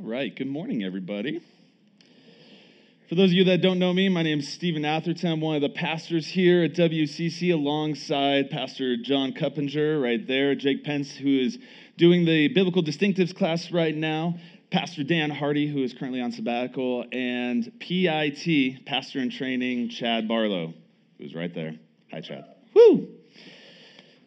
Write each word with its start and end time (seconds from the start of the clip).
All 0.00 0.10
right, 0.10 0.34
good 0.34 0.48
morning, 0.48 0.82
everybody. 0.82 1.40
For 3.08 3.14
those 3.14 3.30
of 3.30 3.34
you 3.34 3.44
that 3.44 3.60
don't 3.60 3.78
know 3.78 3.92
me, 3.92 4.08
my 4.08 4.22
name 4.22 4.40
is 4.40 4.48
Stephen 4.48 4.84
Atherton. 4.84 5.30
I'm 5.30 5.40
one 5.40 5.56
of 5.56 5.62
the 5.62 5.68
pastors 5.68 6.26
here 6.26 6.64
at 6.64 6.72
WCC 6.72 7.52
alongside 7.52 8.50
Pastor 8.50 8.96
John 8.96 9.32
Cuppinger 9.32 10.00
right 10.00 10.26
there, 10.26 10.54
Jake 10.54 10.84
Pence, 10.84 11.14
who 11.14 11.38
is 11.38 11.58
doing 11.96 12.24
the 12.24 12.48
Biblical 12.48 12.82
Distinctives 12.82 13.36
class 13.36 13.70
right 13.70 13.94
now, 13.94 14.36
Pastor 14.70 15.04
Dan 15.04 15.30
Hardy, 15.30 15.68
who 15.68 15.82
is 15.84 15.92
currently 15.92 16.20
on 16.20 16.32
sabbatical, 16.32 17.04
and 17.12 17.70
PIT, 17.78 18.86
Pastor 18.86 19.20
in 19.20 19.30
Training, 19.30 19.90
Chad 19.90 20.26
Barlow, 20.26 20.74
who's 21.18 21.34
right 21.34 21.54
there. 21.54 21.74
Hi, 22.10 22.20
Chad. 22.20 22.46
Woo! 22.74 23.13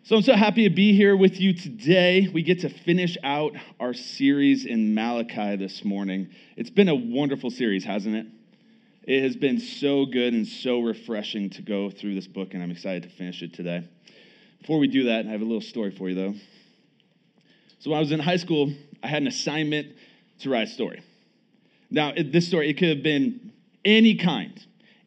So 0.08 0.16
I'm 0.16 0.21
so 0.21 0.38
happy 0.38 0.64
to 0.64 0.74
be 0.74 0.96
here 0.96 1.18
with 1.18 1.38
you 1.42 1.54
today. 1.54 2.30
We 2.34 2.42
get 2.42 2.62
to 2.62 2.70
finish 2.70 3.18
out 3.26 3.52
our 3.78 3.94
series 3.94 4.66
in 4.66 4.96
Malachi 4.96 5.57
this 5.57 5.83
morning. 5.83 6.30
It's 6.56 6.70
been 6.70 6.88
a 6.88 6.96
wonderful 6.96 7.50
series, 7.52 7.83
hasn't 7.83 8.16
it? 8.16 8.25
It 9.04 9.21
has 9.24 9.36
been 9.36 9.60
so 9.60 10.06
good 10.06 10.33
and 10.33 10.47
so 10.47 10.80
refreshing 10.80 11.50
to 11.50 11.61
go 11.61 11.89
through 11.89 12.16
this 12.16 12.25
book, 12.25 12.54
and 12.54 12.64
I'm 12.64 12.71
excited 12.71 13.04
to 13.04 13.10
finish 13.10 13.42
it 13.42 13.54
today. 13.54 13.86
Before 14.61 14.80
we 14.80 14.88
do 14.88 15.04
that, 15.07 15.25
I 15.25 15.30
have 15.30 15.42
a 15.42 15.43
little 15.43 15.60
story 15.60 15.92
for 15.92 16.08
you, 16.08 16.16
though. 16.16 16.36
So 17.80 17.89
when 17.89 17.97
I 17.97 18.00
was 18.00 18.14
in 18.14 18.21
high 18.21 18.38
school, 18.38 18.71
I 19.04 19.08
had 19.08 19.24
an 19.24 19.28
assignment 19.28 19.94
to 20.39 20.50
write 20.50 20.69
a 20.69 20.71
story. 20.71 21.02
Now, 21.92 22.14
this 22.16 22.47
story, 22.47 22.69
it 22.69 22.75
could 22.75 22.88
have 22.88 23.04
been 23.04 23.52
any 23.83 24.16
kind, 24.16 24.58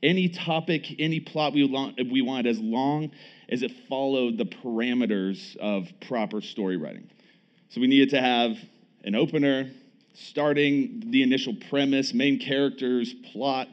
any 0.03 0.29
topic, 0.29 0.95
any 0.99 1.21
plot 1.21 1.55
we, 1.55 1.65
we 1.65 2.21
wanted, 2.21 2.49
as 2.49 2.61
long 2.61 3.13
as 3.51 3.63
it 3.63 3.73
followed 3.89 4.39
the 4.39 4.45
parameters 4.45 5.57
of 5.57 5.89
proper 6.07 6.41
story 6.41 6.77
writing. 6.77 7.11
So 7.71 7.81
we 7.81 7.89
needed 7.89 8.11
to 8.11 8.21
have 8.21 8.57
an 9.05 9.15
opener, 9.15 9.71
starting 10.15 11.05
the 11.07 11.23
initial 11.23 11.55
premise, 11.69 12.15
main 12.15 12.39
characters, 12.39 13.13
plot, 13.33 13.69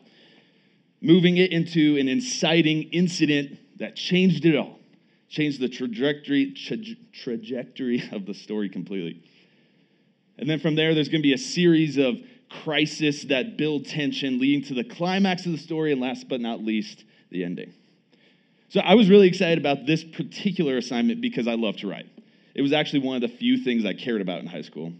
moving 1.02 1.38
it 1.38 1.52
into 1.52 1.98
an 1.98 2.08
inciting 2.08 2.84
incident 2.92 3.60
that 3.78 3.96
changed 3.96 4.46
it 4.46 4.56
all, 4.56 4.80
changed 5.30 5.60
the 5.60 5.70
trajectory, 5.70 6.54
tra- 6.54 6.78
trajectory 7.14 8.04
of 8.12 8.26
the 8.26 8.34
story 8.34 8.70
completely. 8.70 9.22
And 10.40 10.50
then 10.50 10.60
from 10.60 10.76
there, 10.76 10.96
there's 10.96 11.10
going 11.10 11.22
to 11.22 11.28
be 11.28 11.34
a 11.34 11.38
series 11.38 11.98
of 11.98 12.18
crises 12.64 13.28
that 13.28 13.58
build 13.58 13.86
tension, 13.86 14.40
leading 14.40 14.64
to 14.64 14.74
the 14.74 14.84
climax 14.84 15.46
of 15.46 15.52
the 15.52 15.58
story, 15.58 15.92
and 15.92 16.02
last 16.02 16.30
but 16.30 16.40
not 16.40 16.64
least, 16.64 17.04
the 17.30 17.44
ending. 17.44 17.74
So 18.70 18.82
I 18.82 18.96
was 18.96 19.10
really 19.10 19.28
excited 19.28 19.58
about 19.58 19.86
this 19.86 20.04
particular 20.04 20.78
assignment 20.78 21.22
because 21.22 21.48
I 21.48 21.56
love 21.56 21.78
to 21.78 21.88
write. 21.88 22.08
It 22.54 22.62
was 22.62 22.74
actually 22.74 23.00
one 23.00 23.16
of 23.16 23.22
the 23.22 23.38
few 23.38 23.58
things 23.58 23.86
I 23.86 23.94
cared 23.94 24.20
about 24.20 24.40
in 24.40 24.48
high 24.48 24.62
school. 24.62 24.92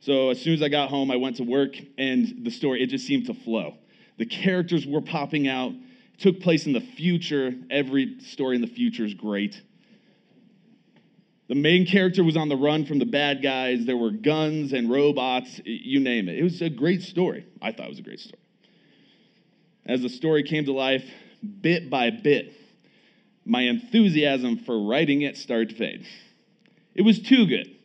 So 0.00 0.30
as 0.30 0.40
soon 0.40 0.54
as 0.54 0.62
I 0.62 0.68
got 0.68 0.90
home, 0.90 1.10
I 1.10 1.16
went 1.16 1.36
to 1.36 1.44
work, 1.44 1.76
and 1.96 2.44
the 2.44 2.50
story, 2.50 2.82
it 2.82 2.88
just 2.88 3.06
seemed 3.06 3.26
to 3.26 3.34
flow. 3.34 3.74
The 4.18 4.26
characters 4.26 4.86
were 4.86 5.00
popping 5.00 5.48
out, 5.48 5.72
it 5.72 6.20
took 6.20 6.40
place 6.40 6.66
in 6.66 6.72
the 6.72 6.80
future. 6.80 7.54
Every 7.70 8.20
story 8.20 8.56
in 8.56 8.60
the 8.60 8.68
future 8.68 9.04
is 9.04 9.14
great. 9.14 9.62
The 11.48 11.54
main 11.54 11.86
character 11.86 12.24
was 12.24 12.36
on 12.36 12.48
the 12.48 12.56
run 12.56 12.86
from 12.86 12.98
the 12.98 13.06
bad 13.06 13.42
guys. 13.42 13.84
There 13.84 13.96
were 13.96 14.10
guns 14.10 14.72
and 14.72 14.90
robots, 14.90 15.60
you 15.64 16.00
name 16.00 16.28
it. 16.28 16.38
It 16.38 16.42
was 16.42 16.62
a 16.62 16.70
great 16.70 17.02
story. 17.02 17.46
I 17.60 17.72
thought 17.72 17.86
it 17.86 17.90
was 17.90 17.98
a 17.98 18.02
great 18.02 18.20
story. 18.20 18.42
As 19.86 20.02
the 20.02 20.08
story 20.08 20.42
came 20.42 20.64
to 20.64 20.72
life, 20.72 21.04
bit 21.60 21.90
by 21.90 22.10
bit, 22.10 22.52
my 23.44 23.62
enthusiasm 23.62 24.58
for 24.58 24.86
writing 24.86 25.22
it 25.22 25.36
started 25.36 25.70
to 25.70 25.74
fade. 25.76 26.06
It 26.94 27.02
was 27.02 27.20
too 27.20 27.46
good. 27.46 27.76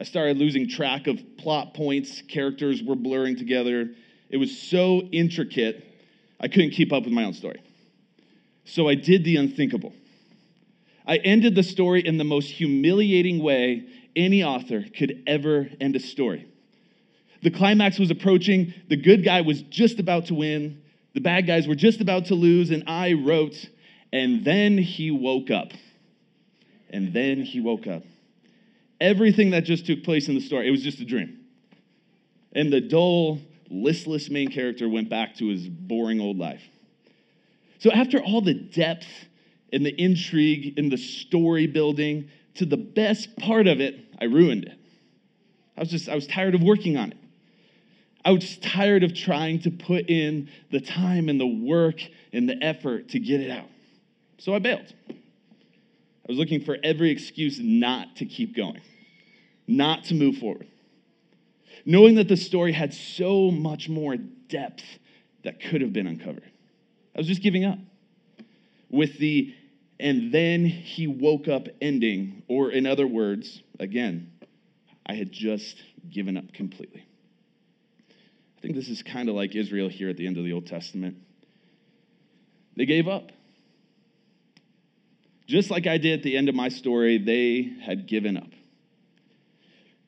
I 0.00 0.04
started 0.04 0.38
losing 0.38 0.68
track 0.68 1.06
of 1.06 1.20
plot 1.38 1.74
points, 1.74 2.22
characters 2.28 2.82
were 2.82 2.96
blurring 2.96 3.36
together. 3.36 3.90
It 4.28 4.38
was 4.38 4.58
so 4.58 5.02
intricate, 5.12 5.84
I 6.40 6.48
couldn't 6.48 6.70
keep 6.70 6.92
up 6.92 7.04
with 7.04 7.12
my 7.12 7.24
own 7.24 7.34
story. 7.34 7.62
So 8.64 8.88
I 8.88 8.94
did 8.94 9.24
the 9.24 9.36
unthinkable. 9.36 9.92
I 11.06 11.18
ended 11.18 11.54
the 11.54 11.62
story 11.62 12.04
in 12.04 12.16
the 12.16 12.24
most 12.24 12.50
humiliating 12.50 13.42
way 13.42 13.86
any 14.16 14.42
author 14.42 14.84
could 14.96 15.22
ever 15.26 15.68
end 15.80 15.96
a 15.96 16.00
story. 16.00 16.48
The 17.42 17.50
climax 17.50 17.98
was 17.98 18.10
approaching, 18.10 18.72
the 18.88 18.96
good 18.96 19.22
guy 19.22 19.42
was 19.42 19.62
just 19.62 20.00
about 20.00 20.26
to 20.26 20.34
win, 20.34 20.82
the 21.12 21.20
bad 21.20 21.46
guys 21.46 21.68
were 21.68 21.74
just 21.74 22.00
about 22.00 22.26
to 22.26 22.34
lose, 22.34 22.70
and 22.70 22.84
I 22.86 23.12
wrote, 23.12 23.68
and 24.14 24.44
then 24.44 24.78
he 24.78 25.10
woke 25.10 25.50
up. 25.50 25.72
And 26.88 27.12
then 27.12 27.42
he 27.42 27.60
woke 27.60 27.88
up. 27.88 28.04
Everything 29.00 29.50
that 29.50 29.64
just 29.64 29.86
took 29.86 30.04
place 30.04 30.28
in 30.28 30.36
the 30.36 30.40
story, 30.40 30.68
it 30.68 30.70
was 30.70 30.84
just 30.84 31.00
a 31.00 31.04
dream. 31.04 31.40
And 32.52 32.72
the 32.72 32.80
dull, 32.80 33.40
listless 33.68 34.30
main 34.30 34.52
character 34.52 34.88
went 34.88 35.10
back 35.10 35.34
to 35.38 35.48
his 35.48 35.68
boring 35.68 36.20
old 36.20 36.38
life. 36.38 36.62
So, 37.80 37.90
after 37.90 38.22
all 38.22 38.40
the 38.40 38.54
depth 38.54 39.08
and 39.72 39.84
the 39.84 40.00
intrigue 40.00 40.78
and 40.78 40.92
the 40.92 40.96
story 40.96 41.66
building, 41.66 42.30
to 42.54 42.64
the 42.64 42.76
best 42.76 43.36
part 43.36 43.66
of 43.66 43.80
it, 43.80 44.14
I 44.20 44.26
ruined 44.26 44.66
it. 44.66 44.78
I 45.76 45.80
was 45.80 45.90
just, 45.90 46.08
I 46.08 46.14
was 46.14 46.28
tired 46.28 46.54
of 46.54 46.62
working 46.62 46.96
on 46.96 47.10
it. 47.10 47.18
I 48.24 48.30
was 48.30 48.58
tired 48.58 49.02
of 49.02 49.12
trying 49.12 49.58
to 49.62 49.72
put 49.72 50.08
in 50.08 50.48
the 50.70 50.80
time 50.80 51.28
and 51.28 51.40
the 51.40 51.46
work 51.46 52.00
and 52.32 52.48
the 52.48 52.62
effort 52.62 53.08
to 53.08 53.18
get 53.18 53.40
it 53.40 53.50
out. 53.50 53.68
So 54.38 54.54
I 54.54 54.58
bailed. 54.58 54.92
I 55.08 55.14
was 56.28 56.38
looking 56.38 56.64
for 56.64 56.76
every 56.82 57.10
excuse 57.10 57.58
not 57.60 58.16
to 58.16 58.26
keep 58.26 58.56
going, 58.56 58.80
not 59.66 60.04
to 60.04 60.14
move 60.14 60.38
forward. 60.38 60.66
Knowing 61.84 62.14
that 62.14 62.28
the 62.28 62.36
story 62.36 62.72
had 62.72 62.94
so 62.94 63.50
much 63.50 63.88
more 63.88 64.16
depth 64.16 64.84
that 65.42 65.60
could 65.60 65.82
have 65.82 65.92
been 65.92 66.06
uncovered. 66.06 66.50
I 67.14 67.18
was 67.18 67.26
just 67.26 67.42
giving 67.42 67.64
up. 67.64 67.78
With 68.90 69.18
the 69.18 69.54
and 70.00 70.32
then 70.32 70.64
he 70.64 71.06
woke 71.06 71.46
up 71.46 71.68
ending, 71.80 72.42
or 72.48 72.70
in 72.70 72.84
other 72.84 73.06
words, 73.06 73.62
again, 73.78 74.32
I 75.06 75.14
had 75.14 75.30
just 75.30 75.82
given 76.10 76.36
up 76.36 76.52
completely. 76.52 77.06
I 78.08 78.60
think 78.60 78.74
this 78.74 78.88
is 78.88 79.02
kind 79.02 79.28
of 79.28 79.34
like 79.34 79.54
Israel 79.54 79.88
here 79.88 80.08
at 80.08 80.16
the 80.16 80.26
end 80.26 80.36
of 80.36 80.44
the 80.44 80.52
Old 80.52 80.66
Testament. 80.66 81.16
They 82.76 82.86
gave 82.86 83.06
up. 83.06 83.30
Just 85.46 85.70
like 85.70 85.86
I 85.86 85.98
did 85.98 86.18
at 86.18 86.22
the 86.22 86.36
end 86.36 86.48
of 86.48 86.54
my 86.54 86.68
story, 86.68 87.18
they 87.18 87.74
had 87.82 88.06
given 88.06 88.36
up. 88.36 88.48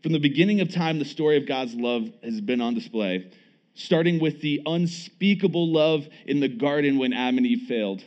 From 0.03 0.13
the 0.13 0.19
beginning 0.19 0.61
of 0.61 0.73
time, 0.73 0.99
the 0.99 1.05
story 1.05 1.37
of 1.37 1.47
God's 1.47 1.75
love 1.75 2.09
has 2.23 2.41
been 2.41 2.61
on 2.61 2.75
display, 2.75 3.31
starting 3.75 4.19
with 4.19 4.41
the 4.41 4.63
unspeakable 4.65 5.73
love 5.73 6.07
in 6.27 6.41
the 6.41 6.49
garden 6.49 6.99
when 6.99 7.13
Adam 7.13 7.39
and 7.39 7.47
Eve 7.47 7.67
failed. 7.69 8.03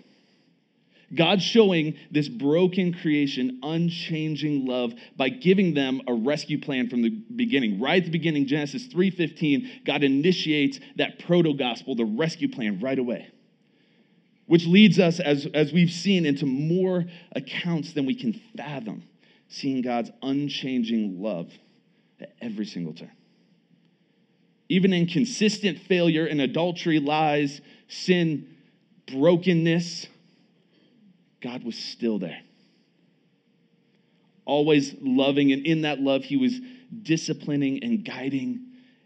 God 1.14 1.42
showing 1.42 1.96
this 2.12 2.30
broken 2.30 2.94
creation 2.94 3.60
unchanging 3.64 4.66
love 4.66 4.94
by 5.18 5.30
giving 5.30 5.74
them 5.74 6.02
a 6.08 6.14
rescue 6.14 6.60
plan 6.60 6.88
from 6.88 7.02
the 7.02 7.10
beginning. 7.10 7.80
Right 7.80 7.98
at 7.98 8.06
the 8.06 8.12
beginning, 8.12 8.46
Genesis 8.46 8.88
3:15, 8.88 9.68
God 9.86 10.04
initiates 10.04 10.80
that 10.98 11.20
proto-gospel, 11.20 11.96
the 11.96 12.06
rescue 12.06 12.48
plan 12.48 12.80
right 12.80 13.00
away 13.00 13.28
which 14.50 14.66
leads 14.66 14.98
us, 14.98 15.20
as, 15.20 15.46
as 15.54 15.72
we've 15.72 15.92
seen, 15.92 16.26
into 16.26 16.48
more 16.48 17.06
accounts 17.34 17.94
than 17.94 18.08
we 18.08 18.16
can 18.16 18.34
fathom, 18.58 19.04
seeing 19.48 19.84
God's 19.84 20.10
unchanging 20.24 21.22
love 21.22 21.54
at 22.20 22.34
every 22.42 22.66
single 22.66 22.94
turn. 22.94 23.12
Even 24.68 24.92
in 24.92 25.06
consistent 25.06 25.78
failure 25.78 26.26
in 26.26 26.40
adultery, 26.40 27.00
lies, 27.00 27.62
sin, 27.88 28.48
brokenness, 29.06 30.08
God 31.42 31.64
was 31.64 31.78
still 31.78 32.18
there. 32.18 32.42
Always 34.46 34.96
loving, 35.00 35.52
and 35.52 35.64
in 35.64 35.84
that 35.84 36.00
love, 36.00 36.24
He 36.24 36.38
was 36.38 36.60
disciplining 37.04 37.84
and 37.84 38.04
guiding, 38.04 38.66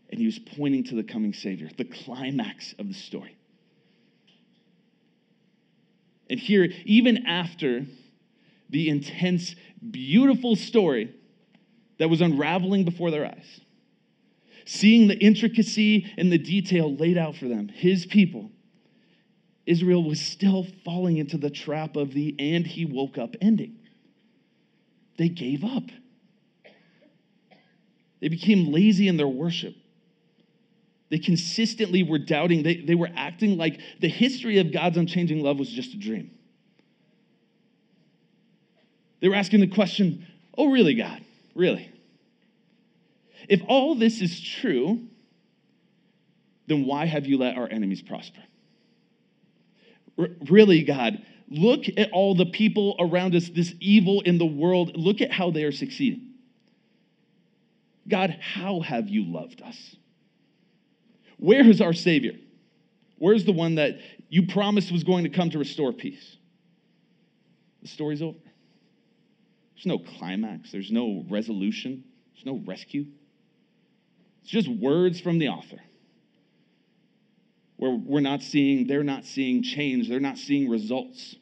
and 0.10 0.22
He 0.22 0.26
was 0.26 0.40
pointing 0.40 0.86
to 0.86 0.96
the 0.96 1.04
coming 1.04 1.34
Savior, 1.34 1.70
the 1.76 1.84
climax 1.84 2.74
of 2.80 2.88
the 2.88 2.94
story. 2.94 3.36
And 6.30 6.40
here, 6.40 6.70
even 6.86 7.26
after 7.26 7.86
the 8.70 8.90
intense, 8.90 9.56
beautiful 9.92 10.56
story 10.56 11.14
that 12.00 12.10
was 12.10 12.22
unraveling 12.22 12.86
before 12.86 13.12
their 13.12 13.26
eyes, 13.26 13.62
seeing 14.66 15.08
the 15.08 15.18
intricacy 15.18 16.12
and 16.18 16.32
the 16.32 16.38
detail 16.38 16.96
laid 16.96 17.18
out 17.18 17.36
for 17.36 17.48
them, 17.48 17.68
his 17.68 18.06
people, 18.06 18.52
Israel 19.66 20.04
was 20.04 20.20
still 20.20 20.66
falling 20.84 21.18
into 21.18 21.38
the 21.38 21.50
trap 21.50 21.96
of 21.96 22.14
the 22.14 22.36
and 22.40 22.66
he 22.66 22.86
woke 22.86 23.18
up 23.18 23.36
ending. 23.42 23.78
They 25.18 25.30
gave 25.30 25.64
up. 25.64 25.84
They 28.20 28.30
became 28.30 28.72
lazy 28.72 29.08
in 29.08 29.18
their 29.18 29.28
worship. 29.28 29.76
They 31.14 31.20
consistently 31.20 32.02
were 32.02 32.18
doubting. 32.18 32.64
They, 32.64 32.78
they 32.78 32.96
were 32.96 33.12
acting 33.16 33.56
like 33.56 33.80
the 34.00 34.10
history 34.10 34.58
of 34.58 34.74
God's 34.74 34.98
unchanging 34.98 35.44
love 35.44 35.60
was 35.60 35.70
just 35.70 35.94
a 35.94 35.98
dream. 35.98 36.32
They 39.20 39.28
were 39.28 39.36
asking 39.36 39.60
the 39.60 39.68
question, 39.68 40.26
oh, 40.58 40.72
really, 40.72 40.96
God? 40.96 41.24
Really? 41.54 41.88
If 43.48 43.62
all 43.68 43.94
this 43.94 44.22
is 44.22 44.42
true, 44.42 45.02
then 46.66 46.88
why 46.88 47.06
have 47.06 47.28
you 47.28 47.38
let 47.38 47.58
our 47.58 47.70
enemies 47.70 48.02
prosper? 48.02 48.42
R- 50.18 50.30
really, 50.50 50.82
God, 50.82 51.24
look 51.48 51.84
at 51.96 52.10
all 52.12 52.34
the 52.34 52.48
people 52.48 52.96
around 53.00 53.36
us, 53.36 53.50
this 53.50 53.76
evil 53.80 54.22
in 54.22 54.40
the 54.40 54.48
world. 54.48 54.98
Look 54.98 55.22
at 55.22 55.32
how 55.32 55.52
they 55.52 55.64
are 55.64 55.72
succeeding. 55.72 56.30
God, 58.08 58.36
how 58.42 58.80
have 58.80 59.10
you 59.10 59.32
loved 59.32 59.62
us? 59.62 59.96
Where 61.38 61.68
is 61.68 61.82
our 61.82 61.94
Savior? 61.94 62.34
Where's 63.18 63.46
the 63.46 63.54
one 63.54 63.76
that 63.76 64.00
you 64.30 64.48
promised 64.48 64.92
was 64.92 65.04
going 65.04 65.24
to 65.24 65.30
come 65.30 65.50
to 65.52 65.60
restore 65.60 65.94
peace? 65.94 66.38
The 67.82 67.88
story's 67.88 68.22
over. 68.22 68.38
There's 69.76 69.86
no 69.86 70.00
climax, 70.00 70.72
there's 70.72 70.92
no 70.92 71.26
resolution, 71.30 72.04
there's 72.34 72.46
no 72.46 72.62
rescue. 72.66 73.06
It's 74.42 74.52
just 74.52 74.68
words 74.68 75.20
from 75.20 75.40
the 75.40 75.50
author. 75.50 75.80
Where 77.78 77.92
we're 77.92 78.22
not 78.22 78.42
seeing, 78.42 78.88
they're 78.88 79.04
not 79.04 79.26
seeing 79.26 79.64
change, 79.64 80.08
they're 80.10 80.20
not 80.20 80.38
seeing 80.38 80.70
results. 80.70 81.36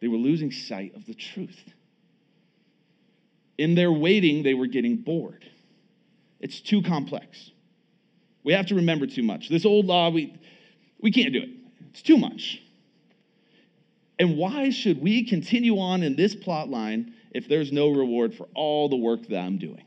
They 0.00 0.08
were 0.08 0.16
losing 0.16 0.50
sight 0.50 0.94
of 0.96 1.06
the 1.06 1.14
truth. 1.14 1.62
In 3.56 3.74
their 3.74 3.92
waiting, 3.92 4.42
they 4.42 4.54
were 4.54 4.66
getting 4.66 4.96
bored. 4.96 5.44
It's 6.40 6.60
too 6.60 6.82
complex. 6.82 7.51
We 8.44 8.52
have 8.54 8.66
to 8.66 8.74
remember 8.76 9.06
too 9.06 9.22
much. 9.22 9.48
This 9.48 9.64
old 9.64 9.86
law, 9.86 10.10
we, 10.10 10.34
we 11.00 11.12
can't 11.12 11.32
do 11.32 11.42
it. 11.42 11.50
It's 11.90 12.02
too 12.02 12.16
much. 12.16 12.60
And 14.18 14.36
why 14.36 14.70
should 14.70 15.00
we 15.00 15.24
continue 15.24 15.78
on 15.78 16.02
in 16.02 16.16
this 16.16 16.34
plot 16.34 16.68
line 16.68 17.14
if 17.32 17.48
there's 17.48 17.72
no 17.72 17.90
reward 17.90 18.34
for 18.34 18.48
all 18.54 18.88
the 18.88 18.96
work 18.96 19.26
that 19.28 19.38
I'm 19.38 19.58
doing? 19.58 19.84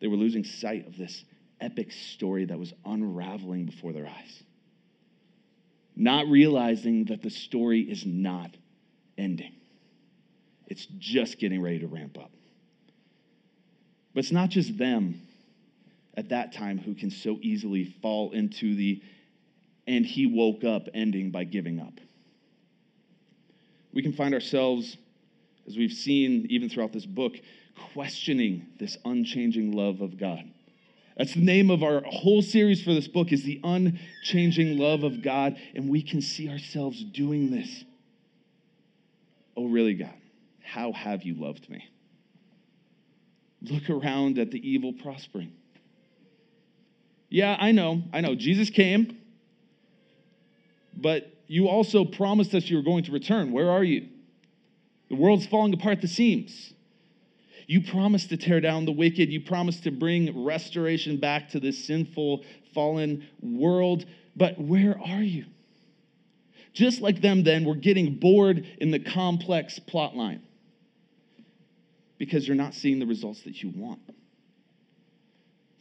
They 0.00 0.06
were 0.06 0.16
losing 0.16 0.44
sight 0.44 0.86
of 0.86 0.96
this 0.96 1.24
epic 1.60 1.90
story 1.92 2.44
that 2.44 2.58
was 2.58 2.72
unraveling 2.84 3.66
before 3.66 3.92
their 3.92 4.06
eyes, 4.06 4.42
not 5.94 6.26
realizing 6.26 7.06
that 7.06 7.22
the 7.22 7.30
story 7.30 7.80
is 7.80 8.04
not 8.04 8.50
ending. 9.16 9.54
It's 10.66 10.86
just 10.98 11.38
getting 11.38 11.62
ready 11.62 11.78
to 11.78 11.86
ramp 11.86 12.18
up. 12.18 12.30
But 14.14 14.20
it's 14.20 14.32
not 14.32 14.50
just 14.50 14.76
them 14.76 15.20
at 16.16 16.30
that 16.30 16.52
time 16.52 16.78
who 16.78 16.94
can 16.94 17.10
so 17.10 17.38
easily 17.42 17.94
fall 18.02 18.32
into 18.32 18.74
the 18.74 19.02
and 19.86 20.04
he 20.04 20.26
woke 20.26 20.64
up 20.64 20.88
ending 20.94 21.30
by 21.30 21.44
giving 21.44 21.78
up. 21.78 22.00
We 23.92 24.02
can 24.02 24.12
find 24.12 24.34
ourselves, 24.34 24.96
as 25.66 25.76
we've 25.76 25.92
seen 25.92 26.46
even 26.50 26.68
throughout 26.68 26.92
this 26.92 27.06
book, 27.06 27.34
questioning 27.92 28.66
this 28.78 28.98
unchanging 29.04 29.72
love 29.72 30.00
of 30.00 30.18
God. 30.18 30.44
That's 31.16 31.34
the 31.34 31.40
name 31.40 31.70
of 31.70 31.82
our 31.82 32.02
whole 32.02 32.42
series 32.42 32.82
for 32.82 32.92
this 32.92 33.08
book 33.08 33.32
is 33.32 33.42
the 33.42 33.60
unchanging 33.64 34.76
love 34.76 35.02
of 35.02 35.22
God 35.22 35.56
and 35.74 35.88
we 35.88 36.02
can 36.02 36.20
see 36.20 36.48
ourselves 36.48 37.02
doing 37.02 37.50
this. 37.50 37.84
Oh 39.56 39.66
really 39.66 39.94
God, 39.94 40.12
how 40.62 40.92
have 40.92 41.22
you 41.22 41.34
loved 41.34 41.70
me? 41.70 41.88
Look 43.62 43.88
around 43.88 44.38
at 44.38 44.50
the 44.50 44.68
evil 44.68 44.92
prospering. 44.92 45.52
Yeah, 47.36 47.54
I 47.60 47.72
know. 47.72 48.02
I 48.14 48.22
know. 48.22 48.34
Jesus 48.34 48.70
came, 48.70 49.18
but 50.96 51.30
you 51.46 51.68
also 51.68 52.06
promised 52.06 52.54
us 52.54 52.70
you 52.70 52.78
were 52.78 52.82
going 52.82 53.04
to 53.04 53.12
return. 53.12 53.52
Where 53.52 53.70
are 53.70 53.84
you? 53.84 54.08
The 55.10 55.16
world's 55.16 55.46
falling 55.46 55.74
apart 55.74 55.96
at 55.96 56.00
the 56.00 56.08
seams. 56.08 56.72
You 57.66 57.82
promised 57.82 58.30
to 58.30 58.38
tear 58.38 58.62
down 58.62 58.86
the 58.86 58.92
wicked. 58.92 59.28
You 59.28 59.42
promised 59.42 59.84
to 59.84 59.90
bring 59.90 60.46
restoration 60.46 61.18
back 61.18 61.50
to 61.50 61.60
this 61.60 61.86
sinful, 61.86 62.42
fallen 62.72 63.28
world. 63.42 64.06
But 64.34 64.58
where 64.58 64.98
are 64.98 65.22
you? 65.22 65.44
Just 66.72 67.02
like 67.02 67.20
them, 67.20 67.44
then, 67.44 67.66
we're 67.66 67.74
getting 67.74 68.14
bored 68.14 68.66
in 68.80 68.90
the 68.90 68.98
complex 68.98 69.78
plot 69.78 70.16
line 70.16 70.40
because 72.16 72.48
you're 72.48 72.56
not 72.56 72.72
seeing 72.72 72.98
the 72.98 73.06
results 73.06 73.42
that 73.42 73.62
you 73.62 73.74
want. 73.76 74.00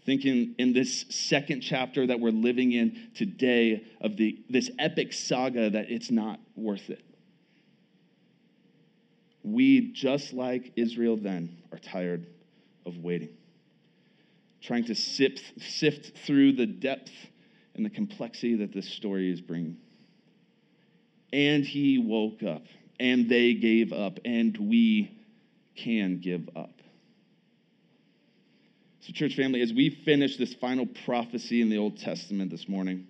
Thinking 0.05 0.53
in 0.59 0.73
this 0.73 1.05
second 1.09 1.61
chapter 1.61 2.05
that 2.05 2.19
we're 2.19 2.29
living 2.29 2.73
in 2.73 3.09
today 3.15 3.83
of 4.01 4.17
the, 4.17 4.37
this 4.49 4.69
epic 4.77 5.13
saga 5.13 5.71
that 5.71 5.89
it's 5.89 6.11
not 6.11 6.39
worth 6.55 6.91
it. 6.91 7.03
We, 9.43 9.91
just 9.93 10.31
like 10.33 10.73
Israel 10.75 11.17
then, 11.17 11.57
are 11.71 11.79
tired 11.79 12.27
of 12.85 12.97
waiting, 12.99 13.29
trying 14.61 14.85
to 14.85 14.95
sift, 14.95 15.41
sift 15.59 16.17
through 16.19 16.53
the 16.53 16.67
depth 16.67 17.11
and 17.73 17.83
the 17.85 17.89
complexity 17.89 18.55
that 18.57 18.73
this 18.73 18.87
story 18.87 19.31
is 19.31 19.41
bringing. 19.41 19.77
And 21.33 21.65
he 21.65 21.97
woke 21.97 22.43
up, 22.43 22.63
and 22.99 23.27
they 23.27 23.55
gave 23.55 23.91
up, 23.91 24.19
and 24.23 24.55
we 24.57 25.17
can 25.75 26.19
give 26.19 26.47
up. 26.55 26.74
So, 29.05 29.13
church 29.13 29.35
family, 29.35 29.61
as 29.61 29.71
we 29.71 29.91
finish 29.91 30.35
this 30.35 30.55
final 30.55 30.87
prophecy 30.87 31.61
in 31.61 31.69
the 31.69 31.77
Old 31.77 31.99
Testament 31.99 32.49
this 32.49 32.67
morning, 32.67 33.05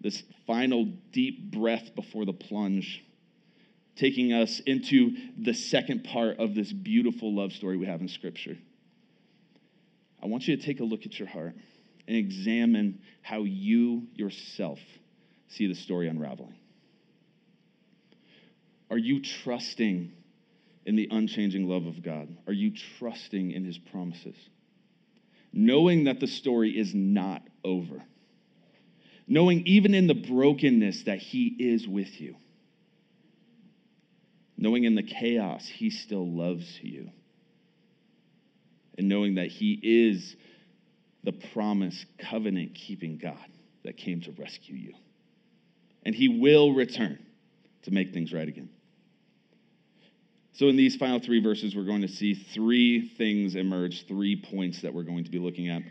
this 0.00 0.22
final 0.46 0.86
deep 1.12 1.50
breath 1.50 1.94
before 1.94 2.24
the 2.24 2.32
plunge, 2.32 3.04
taking 3.96 4.32
us 4.32 4.60
into 4.60 5.14
the 5.36 5.52
second 5.52 6.04
part 6.04 6.38
of 6.38 6.54
this 6.54 6.72
beautiful 6.72 7.34
love 7.34 7.52
story 7.52 7.76
we 7.76 7.84
have 7.84 8.00
in 8.00 8.08
Scripture. 8.08 8.56
I 10.22 10.26
want 10.26 10.48
you 10.48 10.56
to 10.56 10.62
take 10.62 10.80
a 10.80 10.84
look 10.84 11.04
at 11.04 11.18
your 11.18 11.28
heart 11.28 11.52
and 12.08 12.16
examine 12.16 13.02
how 13.20 13.42
you 13.42 14.06
yourself 14.14 14.80
see 15.48 15.66
the 15.66 15.74
story 15.74 16.08
unraveling. 16.08 16.54
Are 18.90 18.96
you 18.96 19.20
trusting 19.20 20.12
in 20.86 20.96
the 20.96 21.08
unchanging 21.10 21.68
love 21.68 21.84
of 21.84 22.02
God? 22.02 22.34
Are 22.46 22.54
you 22.54 22.72
trusting 22.98 23.50
in 23.50 23.66
his 23.66 23.76
promises? 23.76 24.36
Knowing 25.56 26.04
that 26.04 26.18
the 26.18 26.26
story 26.26 26.76
is 26.76 26.92
not 26.92 27.40
over. 27.62 28.02
Knowing 29.28 29.64
even 29.66 29.94
in 29.94 30.08
the 30.08 30.14
brokenness 30.14 31.04
that 31.04 31.18
he 31.18 31.46
is 31.46 31.86
with 31.86 32.20
you. 32.20 32.34
Knowing 34.58 34.82
in 34.82 34.96
the 34.96 35.02
chaos 35.02 35.64
he 35.68 35.90
still 35.90 36.28
loves 36.28 36.80
you. 36.82 37.08
And 38.98 39.08
knowing 39.08 39.36
that 39.36 39.46
he 39.46 39.78
is 39.80 40.34
the 41.22 41.32
promise 41.32 42.04
covenant 42.18 42.74
keeping 42.74 43.16
God 43.16 43.38
that 43.84 43.96
came 43.96 44.20
to 44.22 44.32
rescue 44.32 44.74
you. 44.74 44.94
And 46.04 46.16
he 46.16 46.28
will 46.28 46.74
return 46.74 47.24
to 47.82 47.92
make 47.92 48.12
things 48.12 48.32
right 48.32 48.48
again. 48.48 48.70
So, 50.54 50.68
in 50.68 50.76
these 50.76 50.94
final 50.94 51.18
three 51.18 51.42
verses, 51.42 51.74
we're 51.74 51.84
going 51.84 52.02
to 52.02 52.08
see 52.08 52.34
three 52.34 53.08
things 53.08 53.56
emerge, 53.56 54.06
three 54.06 54.36
points 54.36 54.82
that 54.82 54.94
we're 54.94 55.02
going 55.02 55.24
to 55.24 55.30
be 55.30 55.40
looking 55.40 55.68
at. 55.68 55.82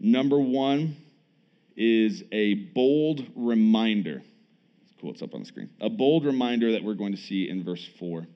Number 0.00 0.38
one 0.38 0.96
is 1.76 2.22
a 2.32 2.54
bold 2.54 3.26
reminder. 3.36 4.22
It's 4.84 4.94
cool, 4.98 5.10
it's 5.10 5.20
up 5.20 5.34
on 5.34 5.40
the 5.40 5.46
screen. 5.46 5.68
A 5.78 5.90
bold 5.90 6.24
reminder 6.24 6.72
that 6.72 6.82
we're 6.82 6.94
going 6.94 7.12
to 7.12 7.20
see 7.20 7.50
in 7.50 7.64
verse 7.64 7.86
four. 7.98 8.26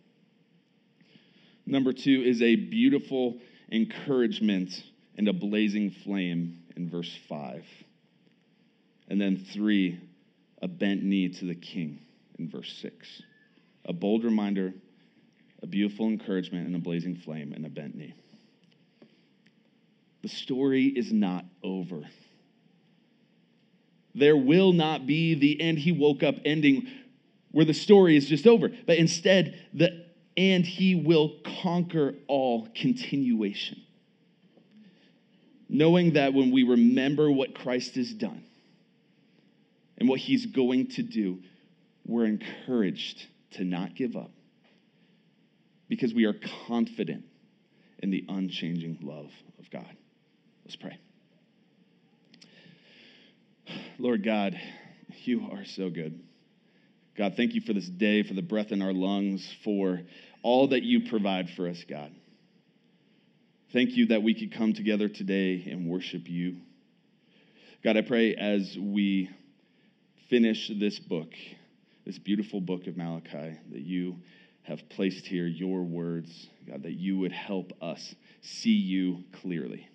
Number 1.64 1.94
two 1.94 2.22
is 2.22 2.42
a 2.42 2.54
beautiful 2.54 3.38
encouragement 3.72 4.70
and 5.16 5.26
a 5.26 5.32
blazing 5.32 5.90
flame 6.04 6.64
in 6.76 6.90
verse 6.90 7.12
five. 7.30 7.64
And 9.08 9.18
then 9.18 9.46
three, 9.54 9.98
a 10.60 10.68
bent 10.68 11.02
knee 11.02 11.30
to 11.30 11.46
the 11.46 11.54
king 11.54 12.00
in 12.38 12.50
verse 12.50 12.76
six. 12.82 13.22
A 13.86 13.94
bold 13.94 14.22
reminder, 14.22 14.74
a 15.66 15.68
beautiful 15.68 16.06
encouragement, 16.06 16.64
and 16.64 16.76
a 16.76 16.78
blazing 16.78 17.16
flame, 17.16 17.52
and 17.52 17.66
a 17.66 17.68
bent 17.68 17.96
knee. 17.96 18.14
The 20.22 20.28
story 20.28 20.86
is 20.86 21.12
not 21.12 21.44
over. 21.60 22.02
There 24.14 24.36
will 24.36 24.72
not 24.72 25.06
be 25.06 25.34
the 25.34 25.60
and 25.60 25.76
he 25.76 25.90
woke 25.90 26.22
up 26.22 26.36
ending 26.44 26.86
where 27.50 27.64
the 27.64 27.74
story 27.74 28.16
is 28.16 28.28
just 28.28 28.46
over, 28.46 28.70
but 28.86 28.96
instead, 28.96 29.60
the 29.74 30.06
and 30.36 30.64
he 30.64 30.94
will 30.94 31.40
conquer 31.62 32.14
all 32.28 32.68
continuation. 32.74 33.82
Knowing 35.68 36.12
that 36.12 36.32
when 36.32 36.52
we 36.52 36.62
remember 36.62 37.28
what 37.28 37.56
Christ 37.56 37.96
has 37.96 38.12
done 38.12 38.44
and 39.98 40.08
what 40.08 40.20
he's 40.20 40.46
going 40.46 40.86
to 40.92 41.02
do, 41.02 41.42
we're 42.04 42.26
encouraged 42.26 43.26
to 43.52 43.64
not 43.64 43.96
give 43.96 44.14
up 44.14 44.30
because 45.88 46.12
we 46.14 46.24
are 46.24 46.34
confident 46.66 47.24
in 48.00 48.10
the 48.10 48.24
unchanging 48.28 48.98
love 49.02 49.30
of 49.58 49.70
God. 49.70 49.96
Let's 50.64 50.76
pray. 50.76 50.98
Lord 53.98 54.24
God, 54.24 54.58
you 55.24 55.48
are 55.52 55.64
so 55.64 55.90
good. 55.90 56.20
God, 57.16 57.34
thank 57.36 57.54
you 57.54 57.62
for 57.62 57.72
this 57.72 57.88
day, 57.88 58.22
for 58.22 58.34
the 58.34 58.42
breath 58.42 58.72
in 58.72 58.82
our 58.82 58.92
lungs, 58.92 59.46
for 59.64 60.00
all 60.42 60.68
that 60.68 60.82
you 60.82 61.08
provide 61.08 61.48
for 61.56 61.68
us, 61.68 61.82
God. 61.88 62.12
Thank 63.72 63.90
you 63.96 64.06
that 64.06 64.22
we 64.22 64.34
could 64.34 64.56
come 64.56 64.74
together 64.74 65.08
today 65.08 65.66
and 65.70 65.88
worship 65.88 66.28
you. 66.28 66.58
God, 67.82 67.96
I 67.96 68.02
pray 68.02 68.34
as 68.34 68.76
we 68.78 69.30
finish 70.28 70.70
this 70.78 70.98
book, 70.98 71.30
this 72.04 72.18
beautiful 72.18 72.60
book 72.60 72.86
of 72.86 72.96
Malachi, 72.96 73.58
that 73.70 73.80
you 73.80 74.16
have 74.66 74.88
placed 74.88 75.26
here 75.26 75.46
your 75.46 75.82
words, 75.82 76.48
God, 76.68 76.82
that 76.82 76.94
you 76.94 77.18
would 77.18 77.32
help 77.32 77.72
us 77.80 78.14
see 78.40 78.76
you 78.76 79.24
clearly. 79.40 79.88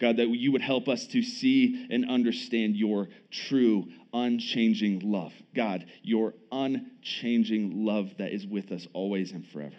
God, 0.00 0.16
that 0.16 0.28
you 0.28 0.52
would 0.52 0.62
help 0.62 0.88
us 0.88 1.06
to 1.08 1.22
see 1.22 1.86
and 1.90 2.08
understand 2.08 2.76
your 2.76 3.08
true, 3.30 3.86
unchanging 4.12 5.00
love. 5.00 5.32
God, 5.54 5.86
your 6.02 6.34
unchanging 6.52 7.84
love 7.84 8.16
that 8.18 8.32
is 8.32 8.46
with 8.46 8.70
us 8.70 8.86
always 8.92 9.32
and 9.32 9.46
forever. 9.46 9.74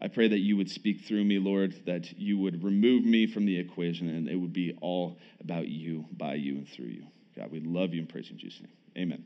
I 0.00 0.08
pray 0.08 0.28
that 0.28 0.38
you 0.38 0.56
would 0.56 0.70
speak 0.70 1.02
through 1.02 1.24
me, 1.24 1.38
Lord, 1.38 1.74
that 1.86 2.18
you 2.18 2.36
would 2.38 2.64
remove 2.64 3.04
me 3.04 3.26
from 3.26 3.46
the 3.46 3.58
equation 3.58 4.08
and 4.08 4.28
it 4.28 4.36
would 4.36 4.52
be 4.52 4.76
all 4.80 5.18
about 5.40 5.68
you, 5.68 6.06
by 6.12 6.34
you, 6.34 6.56
and 6.56 6.68
through 6.68 6.86
you. 6.86 7.04
God, 7.36 7.50
we 7.50 7.60
love 7.60 7.94
you 7.94 8.00
and 8.00 8.08
praise 8.08 8.28
you 8.28 8.32
in 8.32 8.38
Jesus' 8.38 8.62
name. 8.62 8.72
Amen. 8.98 9.24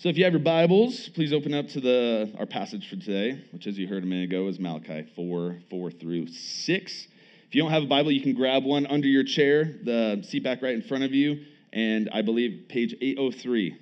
So 0.00 0.08
if 0.08 0.16
you 0.16 0.24
have 0.24 0.32
your 0.32 0.40
Bibles, 0.40 1.10
please 1.10 1.30
open 1.30 1.52
up 1.52 1.68
to 1.68 1.80
the 1.82 2.32
our 2.38 2.46
passage 2.46 2.88
for 2.88 2.96
today, 2.96 3.44
which 3.50 3.66
as 3.66 3.78
you 3.78 3.86
heard 3.86 4.02
a 4.02 4.06
minute 4.06 4.30
ago 4.30 4.48
is 4.48 4.58
Malachi 4.58 5.06
4, 5.14 5.58
4 5.68 5.90
through 5.90 6.28
6. 6.28 7.08
If 7.46 7.54
you 7.54 7.60
don't 7.60 7.70
have 7.70 7.82
a 7.82 7.86
Bible, 7.86 8.10
you 8.10 8.22
can 8.22 8.32
grab 8.32 8.64
one 8.64 8.86
under 8.86 9.06
your 9.06 9.24
chair, 9.24 9.64
the 9.84 10.24
seat 10.26 10.42
back 10.42 10.62
right 10.62 10.72
in 10.72 10.80
front 10.80 11.04
of 11.04 11.12
you, 11.12 11.44
and 11.74 12.08
I 12.14 12.22
believe 12.22 12.64
page 12.70 12.94
803, 12.98 13.76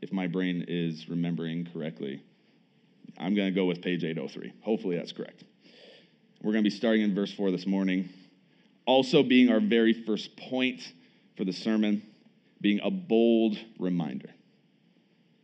if 0.00 0.12
my 0.12 0.28
brain 0.28 0.64
is 0.68 1.08
remembering 1.08 1.66
correctly. 1.72 2.22
I'm 3.18 3.34
going 3.34 3.52
to 3.52 3.60
go 3.60 3.64
with 3.64 3.82
page 3.82 4.04
803. 4.04 4.52
Hopefully 4.62 4.96
that's 4.96 5.10
correct. 5.10 5.42
We're 6.40 6.52
going 6.52 6.62
to 6.62 6.70
be 6.70 6.76
starting 6.76 7.02
in 7.02 7.16
verse 7.16 7.34
4 7.34 7.50
this 7.50 7.66
morning. 7.66 8.10
Also, 8.86 9.24
being 9.24 9.50
our 9.50 9.58
very 9.58 10.04
first 10.04 10.36
point 10.36 10.82
for 11.36 11.44
the 11.44 11.52
sermon, 11.52 12.00
being 12.60 12.78
a 12.80 12.92
bold 12.92 13.58
reminder. 13.80 14.30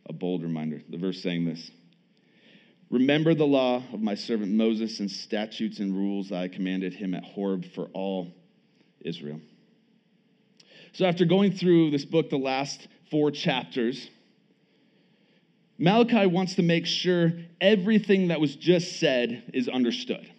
A 0.07 0.13
bold 0.13 0.43
reminder. 0.43 0.81
The 0.89 0.97
verse 0.97 1.21
saying 1.21 1.45
this 1.45 1.71
Remember 2.89 3.33
the 3.33 3.47
law 3.47 3.81
of 3.93 4.01
my 4.01 4.15
servant 4.15 4.51
Moses 4.51 4.99
and 4.99 5.09
statutes 5.09 5.79
and 5.79 5.95
rules 5.95 6.29
that 6.29 6.39
I 6.41 6.47
commanded 6.49 6.93
him 6.93 7.13
at 7.13 7.23
Horeb 7.23 7.65
for 7.73 7.85
all 7.93 8.33
Israel. 8.99 9.39
So, 10.91 11.05
after 11.05 11.23
going 11.23 11.53
through 11.53 11.91
this 11.91 12.03
book, 12.03 12.29
the 12.29 12.37
last 12.37 12.87
four 13.09 13.31
chapters, 13.31 14.09
Malachi 15.77 16.25
wants 16.25 16.55
to 16.55 16.63
make 16.63 16.85
sure 16.85 17.31
everything 17.61 18.27
that 18.27 18.41
was 18.41 18.55
just 18.55 18.99
said 18.99 19.51
is 19.53 19.69
understood. 19.69 20.29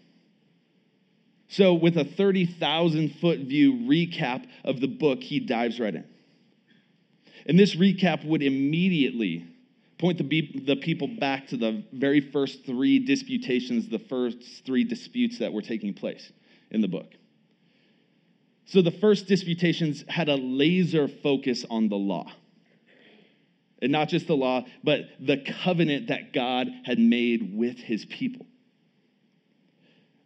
So, 1.49 1.73
with 1.75 1.97
a 1.97 2.05
30,000 2.05 3.15
foot 3.17 3.41
view 3.41 3.73
recap 3.89 4.47
of 4.63 4.81
the 4.81 4.89
book, 4.89 5.23
he 5.23 5.41
dives 5.41 5.81
right 5.81 5.95
in. 5.95 6.05
And 7.47 7.59
this 7.59 7.75
recap 7.75 8.25
would 8.25 8.43
immediately 8.43 9.47
point 10.03 10.19
the, 10.19 10.63
the 10.67 10.75
people 10.75 11.07
back 11.07 11.47
to 11.47 11.57
the 11.57 11.85
very 11.93 12.21
first 12.21 12.67
three 12.67 12.99
disputations, 12.99 13.89
the 13.89 14.01
first 14.01 14.67
three 14.67 14.83
disputes 14.83 15.39
that 15.39 15.53
were 15.53 15.63
taking 15.63 15.95
place 15.95 16.33
in 16.73 16.81
the 16.81 16.89
book. 16.89 17.07
So, 18.67 18.83
the 18.83 18.91
first 18.91 19.29
disputations 19.29 20.05
had 20.09 20.29
a 20.29 20.35
laser 20.35 21.07
focus 21.07 21.65
on 21.71 21.89
the 21.89 21.97
law. 21.97 22.33
And 23.81 23.93
not 23.93 24.09
just 24.09 24.27
the 24.27 24.37
law, 24.37 24.65
but 24.83 25.03
the 25.21 25.45
covenant 25.63 26.09
that 26.09 26.33
God 26.33 26.69
had 26.85 26.99
made 26.99 27.57
with 27.57 27.79
his 27.79 28.05
people. 28.05 28.47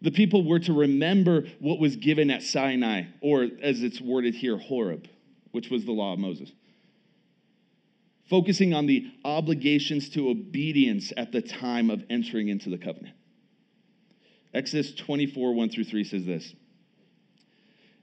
The 0.01 0.11
people 0.11 0.47
were 0.47 0.61
to 0.61 0.73
remember 0.73 1.49
what 1.59 1.79
was 1.79 1.97
given 1.97 2.31
at 2.31 2.43
Sinai, 2.43 3.05
or 3.21 3.49
as 3.63 3.83
it's 3.83 4.01
worded 4.01 4.35
here, 4.35 4.57
Horeb, 4.57 5.07
which 5.53 5.69
was 5.69 5.85
the 5.85 5.93
law 5.93 6.15
of 6.15 6.19
Moses. 6.19 6.51
Focusing 8.29 8.75
on 8.75 8.87
the 8.87 9.11
obligations 9.25 10.09
to 10.11 10.31
obedience 10.31 11.13
at 11.17 11.33
the 11.33 11.43
time 11.43 11.91
of 11.91 12.05
entering 12.11 12.49
into 12.49 12.71
the 12.71 12.79
covenant. 12.79 13.15
Exodus 14.53 14.95
24, 14.95 15.55
1 15.55 15.71
through 15.71 15.85
3 15.85 16.05
says 16.05 16.25
this. 16.25 16.55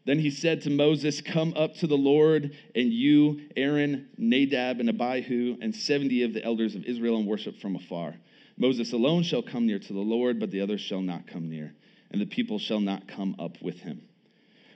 Then 0.05 0.19
he 0.19 0.29
said 0.29 0.61
to 0.61 0.69
Moses, 0.69 1.21
Come 1.21 1.53
up 1.55 1.75
to 1.75 1.87
the 1.87 1.97
Lord, 1.97 2.55
and 2.75 2.91
you, 2.91 3.41
Aaron, 3.55 4.09
Nadab, 4.17 4.79
and 4.79 4.89
Abihu, 4.89 5.57
and 5.61 5.75
70 5.75 6.23
of 6.23 6.33
the 6.33 6.43
elders 6.43 6.75
of 6.75 6.83
Israel, 6.85 7.17
and 7.17 7.25
worship 7.25 7.57
from 7.59 7.75
afar. 7.75 8.15
Moses 8.57 8.93
alone 8.93 9.23
shall 9.23 9.41
come 9.41 9.65
near 9.65 9.79
to 9.79 9.93
the 9.93 9.99
Lord, 9.99 10.39
but 10.39 10.51
the 10.51 10.61
others 10.61 10.81
shall 10.81 11.01
not 11.01 11.27
come 11.27 11.49
near, 11.49 11.73
and 12.11 12.21
the 12.21 12.25
people 12.25 12.59
shall 12.59 12.81
not 12.81 13.07
come 13.07 13.35
up 13.39 13.61
with 13.61 13.79
him. 13.79 14.01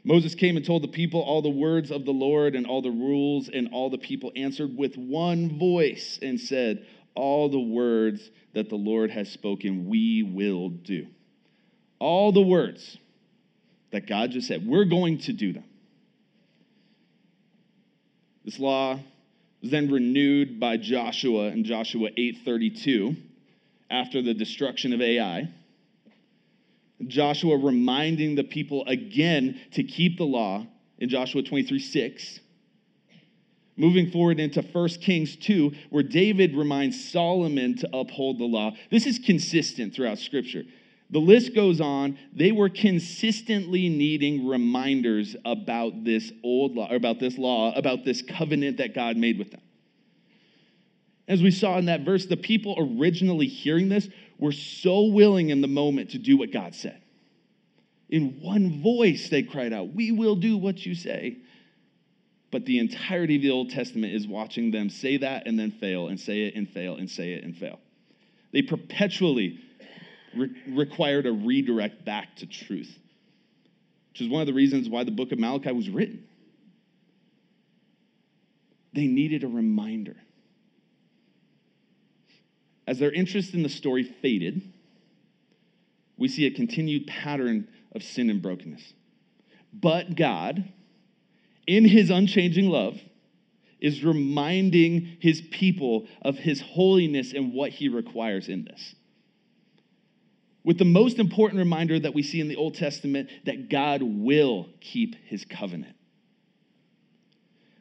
Moses 0.08 0.36
came 0.36 0.56
and 0.56 0.66
told 0.66 0.84
the 0.84 0.88
people 0.88 1.20
all 1.20 1.42
the 1.42 1.50
words 1.50 1.92
of 1.92 2.06
the 2.06 2.14
Lord 2.14 2.56
and 2.56 2.66
all 2.66 2.82
the 2.82 2.90
rules, 2.90 3.50
and 3.50 3.68
all 3.74 3.90
the 3.90 3.98
people 3.98 4.32
answered 4.38 4.78
with 4.78 4.96
one 4.96 5.60
voice 5.60 6.18
and 6.22 6.40
said, 6.40 6.86
All 7.14 7.50
the 7.50 7.60
words 7.60 8.32
that 8.54 8.70
the 8.70 8.78
Lord 8.78 9.12
has 9.12 9.30
spoken, 9.30 9.86
we 9.90 10.24
will 10.24 10.70
do. 10.70 11.08
All 12.00 12.32
the 12.32 12.42
words 12.42 12.98
that 13.92 14.08
God 14.08 14.32
just 14.32 14.48
said, 14.48 14.66
we're 14.66 14.86
going 14.86 15.18
to 15.20 15.34
do 15.34 15.52
them. 15.52 15.66
This 18.46 18.60
law 18.60 18.98
was 19.62 19.72
then 19.72 19.92
renewed 19.92 20.58
by 20.58 20.78
Joshua 20.78 21.48
in 21.48 21.66
Joshua 21.66 22.12
8:32 22.18 23.18
after 23.90 24.22
the 24.22 24.34
destruction 24.34 24.94
of 24.94 25.02
Ai. 25.02 25.50
Joshua 27.06 27.58
reminding 27.58 28.36
the 28.36 28.44
people 28.44 28.84
again 28.88 29.60
to 29.74 29.84
keep 29.84 30.18
the 30.18 30.26
law 30.26 30.66
in 30.98 31.10
Joshua 31.10 31.44
23 31.44 31.80
6. 31.80 32.40
Moving 33.80 34.10
forward 34.10 34.40
into 34.40 34.62
1 34.62 34.90
Kings 35.02 35.36
2, 35.36 35.72
where 35.92 36.02
David 36.02 36.56
reminds 36.56 37.12
Solomon 37.12 37.78
to 37.78 37.90
uphold 37.96 38.40
the 38.40 38.46
law. 38.46 38.72
This 38.90 39.06
is 39.06 39.20
consistent 39.20 39.94
throughout 39.94 40.18
Scripture. 40.18 40.64
The 41.10 41.20
list 41.20 41.54
goes 41.54 41.80
on. 41.80 42.18
They 42.34 42.52
were 42.52 42.70
consistently 42.70 43.88
needing 43.88 44.48
reminders 44.48 45.36
about 45.46 46.04
this 46.04 46.32
old 46.44 46.76
law, 46.76 46.92
about 46.92 47.20
this 47.20 47.38
law, 47.38 47.74
about 47.76 48.04
this 48.04 48.22
covenant 48.24 48.78
that 48.78 48.96
God 48.96 49.16
made 49.16 49.38
with 49.38 49.52
them. 49.52 49.62
As 51.28 51.42
we 51.42 51.52
saw 51.52 51.78
in 51.78 51.86
that 51.86 52.02
verse, 52.02 52.26
the 52.26 52.38
people 52.38 52.76
originally 53.00 53.48
hearing 53.48 53.90
this 53.90 54.10
were 54.38 54.52
so 54.52 55.04
willing 55.06 55.50
in 55.50 55.62
the 55.62 55.68
moment 55.68 56.12
to 56.12 56.18
do 56.18 56.38
what 56.38 56.52
God 56.52 56.76
said. 56.76 57.02
In 58.10 58.40
one 58.42 58.82
voice, 58.82 59.30
they 59.30 59.44
cried 59.44 59.74
out, 59.74 59.94
We 59.94 60.12
will 60.12 60.36
do 60.36 60.58
what 60.58 60.86
you 60.86 60.96
say. 60.96 61.38
But 62.50 62.66
the 62.66 62.80
entirety 62.80 63.36
of 63.36 63.42
the 63.42 63.50
Old 63.50 63.72
Testament 63.72 64.14
is 64.14 64.26
watching 64.26 64.72
them 64.72 64.90
say 64.90 65.18
that 65.18 65.48
and 65.48 65.60
then 65.60 65.72
fail, 65.72 66.08
and 66.08 66.18
say 66.20 66.44
it 66.44 66.56
and 66.56 66.70
fail, 66.70 66.96
and 66.96 67.10
say 67.10 67.34
it 67.34 67.44
and 67.44 67.56
fail. 67.56 67.80
They 68.54 68.62
perpetually 68.62 69.60
re- 70.36 70.56
required 70.70 71.26
a 71.26 71.32
redirect 71.32 72.06
back 72.06 72.38
to 72.38 72.46
truth, 72.46 72.98
which 74.12 74.22
is 74.22 74.30
one 74.30 74.42
of 74.42 74.48
the 74.48 74.54
reasons 74.54 74.88
why 74.88 75.04
the 75.04 75.12
book 75.12 75.34
of 75.34 75.40
Malachi 75.40 75.74
was 75.74 75.90
written. 75.90 76.24
They 78.94 79.08
needed 79.08 79.44
a 79.44 79.48
reminder. 79.48 80.16
As 82.88 83.00
their 83.00 83.12
interest 83.12 83.54
in 83.54 83.64
the 83.64 83.70
story 83.70 84.04
faded, 84.04 84.62
we 86.18 86.28
see 86.28 86.46
a 86.46 86.52
continued 86.52 87.06
pattern 87.06 87.68
of 87.94 88.02
sin 88.02 88.30
and 88.30 88.42
brokenness. 88.42 88.94
But 89.74 90.16
God, 90.16 90.72
in 91.68 91.86
his 91.86 92.10
unchanging 92.10 92.70
love, 92.70 93.00
is 93.80 94.04
reminding 94.04 95.18
his 95.20 95.42
people 95.52 96.08
of 96.22 96.38
his 96.38 96.62
holiness 96.62 97.34
and 97.34 97.54
what 97.54 97.72
he 97.72 97.90
requires 97.90 98.48
in 98.48 98.66
this 98.66 98.96
with 100.68 100.78
the 100.78 100.84
most 100.84 101.18
important 101.18 101.60
reminder 101.60 101.98
that 101.98 102.14
we 102.14 102.22
see 102.22 102.42
in 102.42 102.50
the 102.50 102.58
Old 102.58 102.76
Testament 102.76 103.30
that 103.46 103.70
God 103.70 104.02
will 104.04 104.68
keep 104.82 105.16
his 105.24 105.46
covenant. 105.46 105.96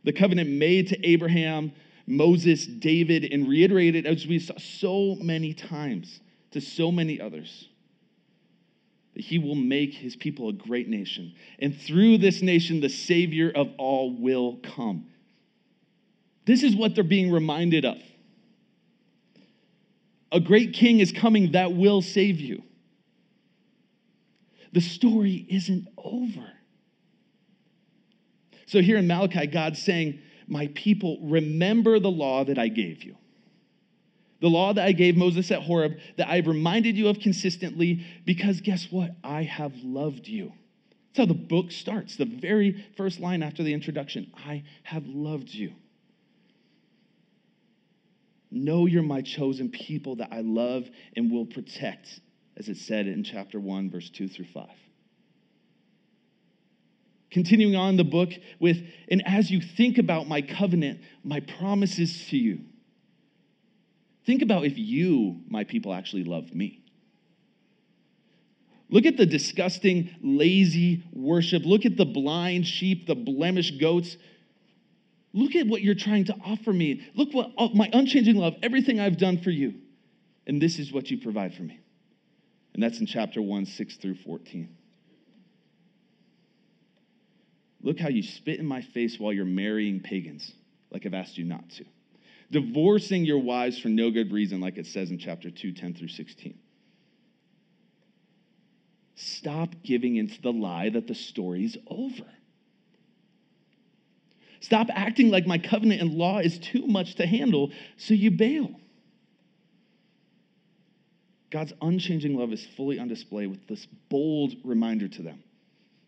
The 0.05 0.13
covenant 0.13 0.51
made 0.51 0.87
to 0.91 1.05
Abraham, 1.05 1.73
Moses, 2.07 2.67
David, 2.67 3.25
and 3.33 3.49
reiterated 3.49 4.07
as 4.07 4.27
we 4.27 4.39
saw 4.39 4.57
so 4.59 5.17
many 5.21 5.53
times 5.53 6.21
to 6.53 6.61
so 6.61 6.93
many 6.93 7.21
others. 7.21 7.69
That 9.15 9.25
he 9.25 9.39
will 9.39 9.55
make 9.55 9.95
his 9.95 10.15
people 10.15 10.49
a 10.49 10.53
great 10.53 10.89
nation. 10.89 11.35
And 11.59 11.77
through 11.77 12.19
this 12.19 12.43
nation, 12.43 12.81
the 12.81 12.89
Savior 12.89 13.51
of 13.55 13.71
all 13.79 14.17
will 14.17 14.59
come. 14.59 15.07
This 16.45 16.63
is 16.63 16.77
what 16.77 16.95
they're 16.95 17.03
being 17.03 17.33
reminded 17.33 17.85
of. 17.85 17.99
A 20.31 20.39
great 20.39 20.75
king 20.75 21.01
is 21.01 21.13
coming 21.13 21.53
that 21.53 21.73
will 21.73 22.03
save 22.03 22.41
you. 22.41 22.63
The 24.73 24.81
story 24.81 25.47
isn't 25.49 25.89
over. 25.97 26.47
So 28.67 28.81
here 28.81 28.97
in 28.97 29.07
Malachi, 29.07 29.47
God's 29.47 29.81
saying, 29.81 30.21
My 30.47 30.69
people, 30.75 31.19
remember 31.23 31.99
the 31.99 32.11
law 32.11 32.45
that 32.45 32.59
I 32.59 32.69
gave 32.69 33.03
you. 33.03 33.17
The 34.41 34.49
law 34.49 34.73
that 34.73 34.85
I 34.85 34.93
gave 34.93 35.17
Moses 35.17 35.51
at 35.51 35.63
Horeb, 35.63 35.99
that 36.19 36.29
I've 36.29 36.47
reminded 36.47 36.97
you 36.97 37.09
of 37.09 37.21
consistently, 37.21 38.05
because 38.25 38.61
guess 38.61 38.89
what? 38.91 39.13
I 39.25 39.43
have 39.43 39.73
loved 39.83 40.29
you. 40.29 40.53
That's 41.09 41.19
how 41.19 41.27
the 41.27 41.41
book 41.41 41.73
starts. 41.73 42.17
The 42.17 42.27
very 42.27 42.85
first 42.97 43.19
line 43.19 43.43
after 43.43 43.63
the 43.63 43.73
introduction 43.73 44.31
I 44.37 44.65
have 44.83 45.07
loved 45.07 45.53
you. 45.53 45.73
Know 48.51 48.87
you're 48.87 49.03
my 49.03 49.23
chosen 49.23 49.71
people 49.71 50.17
that 50.17 50.29
I 50.31 50.43
love 50.43 50.89
and 51.17 51.33
will 51.33 51.47
protect, 51.47 52.21
as 52.57 52.69
it 52.69 52.77
said 52.77 53.07
in 53.07 53.25
chapter 53.25 53.59
1, 53.59 53.91
verse 53.91 54.11
2 54.11 54.29
through 54.29 54.47
5. 54.47 54.69
Continuing 57.37 57.77
on 57.77 57.99
the 57.99 58.03
book 58.03 58.31
with, 58.61 58.79
and 59.11 59.23
as 59.27 59.51
you 59.51 59.61
think 59.61 59.99
about 59.99 60.27
my 60.27 60.41
covenant, 60.41 61.03
my 61.23 61.41
promises 61.41 62.29
to 62.29 62.39
you, 62.39 62.61
think 64.25 64.41
about 64.41 64.65
if 64.65 64.79
you, 64.79 65.43
my 65.47 65.63
people, 65.63 65.93
actually 65.93 66.25
loved 66.25 66.55
me. 66.55 66.83
Look 68.89 69.05
at 69.05 69.19
the 69.19 69.27
disgusting, 69.27 70.17
lazy 70.23 71.05
worship. 71.13 71.67
Look 71.67 71.85
at 71.85 71.99
the 71.99 72.07
blind 72.07 72.67
sheep, 72.67 73.07
the 73.07 73.15
blemished 73.15 73.79
goats. 73.79 74.17
Look 75.35 75.55
at 75.57 75.67
what 75.67 75.83
you're 75.83 75.95
trying 75.95 76.25
to 76.25 76.37
offer 76.43 76.73
me. 76.73 77.07
Look 77.15 77.35
what 77.35 77.75
my 77.75 77.91
unchanging 77.93 78.37
love, 78.37 78.55
everything 78.63 78.99
I've 78.99 79.19
done 79.19 79.43
for 79.43 79.51
you. 79.51 79.75
And 80.47 80.63
this 80.63 80.79
is 80.79 80.91
what 80.91 81.11
you 81.11 81.19
provide 81.19 81.53
for 81.53 81.65
me. 81.65 81.81
And 82.73 82.83
that's 82.83 82.99
in 82.99 83.05
chapter 83.05 83.43
1, 83.43 83.67
6 83.67 83.97
through 83.97 84.15
14. 84.25 84.75
Look 87.87 88.01
how 88.01 88.09
you 88.09 88.25
spit 88.25 88.59
in 88.59 88.67
my 88.67 88.83
face 88.83 89.21
while 89.21 89.33
you're 89.33 89.45
marrying 89.45 90.01
pagans, 90.01 90.53
like 90.91 91.07
I've 91.07 91.15
asked 91.15 91.39
you 91.39 91.45
not 91.45 91.71
to. 91.71 91.85
Divorcing 92.51 93.25
your 93.25 93.39
wives 93.39 93.79
for 93.79 93.87
no 93.87 94.11
good 94.11 94.33
reason, 94.33 94.61
like 94.61 94.77
it 94.77 94.87
says 94.87 95.13
in 95.13 95.19
chapter 95.19 95.53
2, 95.53 95.71
10 95.71 95.95
through 95.95 96.09
16. 96.09 96.59
Stop 99.15 99.69
giving 99.85 100.17
into 100.17 100.43
the 100.43 100.53
lie 100.53 100.89
that 100.89 101.07
the 101.07 101.15
story's 101.15 101.77
over. 101.87 102.27
Stop 104.59 104.89
acting 104.93 105.31
like 105.31 105.47
my 105.47 105.59
covenant 105.59 106.01
and 106.01 106.13
law 106.13 106.41
is 106.41 106.59
too 106.59 106.89
much 106.89 107.15
to 107.15 107.27
handle, 107.27 107.71
so 107.97 108.15
you 108.15 108.33
bail. 108.33 108.81
God's 111.51 111.73
unchanging 111.81 112.37
love 112.37 112.53
is 112.53 112.67
fully 112.77 112.99
on 112.99 113.07
display 113.07 113.47
with 113.47 113.65
this 113.69 113.87
bold 114.09 114.57
reminder 114.65 115.07
to 115.07 115.23
them 115.23 115.45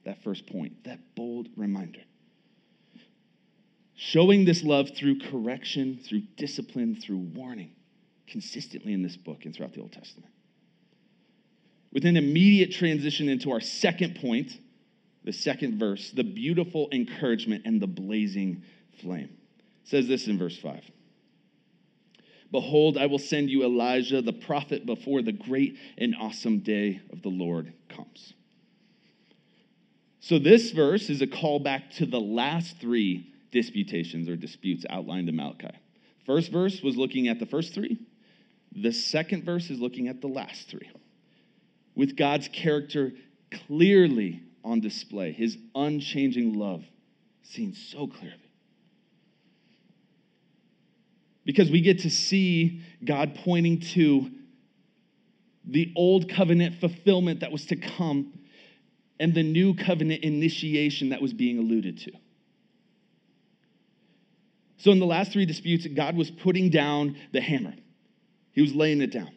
that 0.08 0.24
first 0.24 0.46
point, 0.46 0.84
that 0.84 0.98
bold 1.14 1.48
reminder. 1.54 2.00
Showing 3.94 4.46
this 4.46 4.64
love 4.64 4.92
through 4.96 5.18
correction, 5.18 6.00
through 6.02 6.22
discipline, 6.38 6.96
through 6.96 7.18
warning, 7.18 7.72
consistently 8.26 8.94
in 8.94 9.02
this 9.02 9.18
book 9.18 9.44
and 9.44 9.54
throughout 9.54 9.74
the 9.74 9.82
Old 9.82 9.92
Testament. 9.92 10.32
With 11.92 12.06
an 12.06 12.16
immediate 12.16 12.72
transition 12.72 13.28
into 13.28 13.50
our 13.50 13.60
second 13.60 14.16
point, 14.18 14.58
the 15.24 15.32
second 15.32 15.78
verse, 15.78 16.10
the 16.10 16.24
beautiful 16.24 16.88
encouragement 16.90 17.66
and 17.66 17.78
the 17.78 17.86
blazing 17.86 18.62
flame. 19.02 19.36
It 19.58 19.88
says 19.88 20.08
this 20.08 20.26
in 20.26 20.38
verse 20.38 20.56
5. 20.56 20.84
Behold, 22.50 22.96
I 22.96 23.06
will 23.06 23.18
send 23.18 23.50
you 23.50 23.62
Elijah 23.62 24.22
the 24.22 24.32
prophet 24.32 24.86
before 24.86 25.20
the 25.20 25.32
great 25.32 25.76
and 25.98 26.16
awesome 26.18 26.60
day 26.60 27.02
of 27.12 27.20
the 27.20 27.28
Lord 27.28 27.74
comes. 27.90 28.32
So, 30.20 30.38
this 30.38 30.72
verse 30.72 31.10
is 31.10 31.22
a 31.22 31.26
callback 31.26 31.90
to 31.96 32.06
the 32.06 32.20
last 32.20 32.78
three 32.78 33.32
disputations 33.52 34.28
or 34.28 34.36
disputes 34.36 34.84
outlined 34.90 35.28
in 35.28 35.36
Malachi. 35.36 35.70
First 36.26 36.50
verse 36.50 36.82
was 36.82 36.96
looking 36.96 37.28
at 37.28 37.38
the 37.38 37.46
first 37.46 37.72
three, 37.72 37.98
the 38.72 38.92
second 38.92 39.44
verse 39.44 39.70
is 39.70 39.80
looking 39.80 40.08
at 40.08 40.20
the 40.20 40.26
last 40.26 40.68
three. 40.68 40.90
With 41.94 42.16
God's 42.16 42.48
character 42.48 43.12
clearly 43.66 44.42
on 44.64 44.80
display, 44.80 45.32
his 45.32 45.56
unchanging 45.74 46.54
love 46.54 46.84
seen 47.42 47.74
so 47.74 48.06
clearly. 48.06 48.36
Because 51.44 51.70
we 51.70 51.80
get 51.80 52.00
to 52.00 52.10
see 52.10 52.82
God 53.02 53.34
pointing 53.36 53.80
to 53.80 54.30
the 55.64 55.92
old 55.96 56.28
covenant 56.28 56.74
fulfillment 56.76 57.40
that 57.40 57.50
was 57.50 57.66
to 57.66 57.76
come 57.76 58.37
and 59.20 59.34
the 59.34 59.42
new 59.42 59.74
covenant 59.74 60.22
initiation 60.22 61.10
that 61.10 61.20
was 61.20 61.32
being 61.32 61.58
alluded 61.58 61.98
to. 61.98 62.12
So, 64.78 64.92
in 64.92 65.00
the 65.00 65.06
last 65.06 65.32
three 65.32 65.44
disputes, 65.44 65.86
God 65.88 66.16
was 66.16 66.30
putting 66.30 66.70
down 66.70 67.16
the 67.32 67.40
hammer, 67.40 67.74
He 68.52 68.62
was 68.62 68.74
laying 68.74 69.00
it 69.00 69.10
down. 69.10 69.30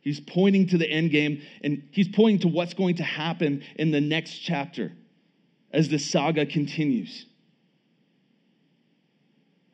He's 0.00 0.20
pointing 0.20 0.68
to 0.68 0.78
the 0.78 0.88
end 0.88 1.10
game, 1.10 1.42
and 1.62 1.88
He's 1.90 2.08
pointing 2.08 2.38
to 2.40 2.48
what's 2.48 2.74
going 2.74 2.96
to 2.96 3.02
happen 3.02 3.64
in 3.76 3.90
the 3.90 4.00
next 4.00 4.38
chapter 4.38 4.92
as 5.72 5.88
the 5.88 5.98
saga 5.98 6.46
continues. 6.46 7.26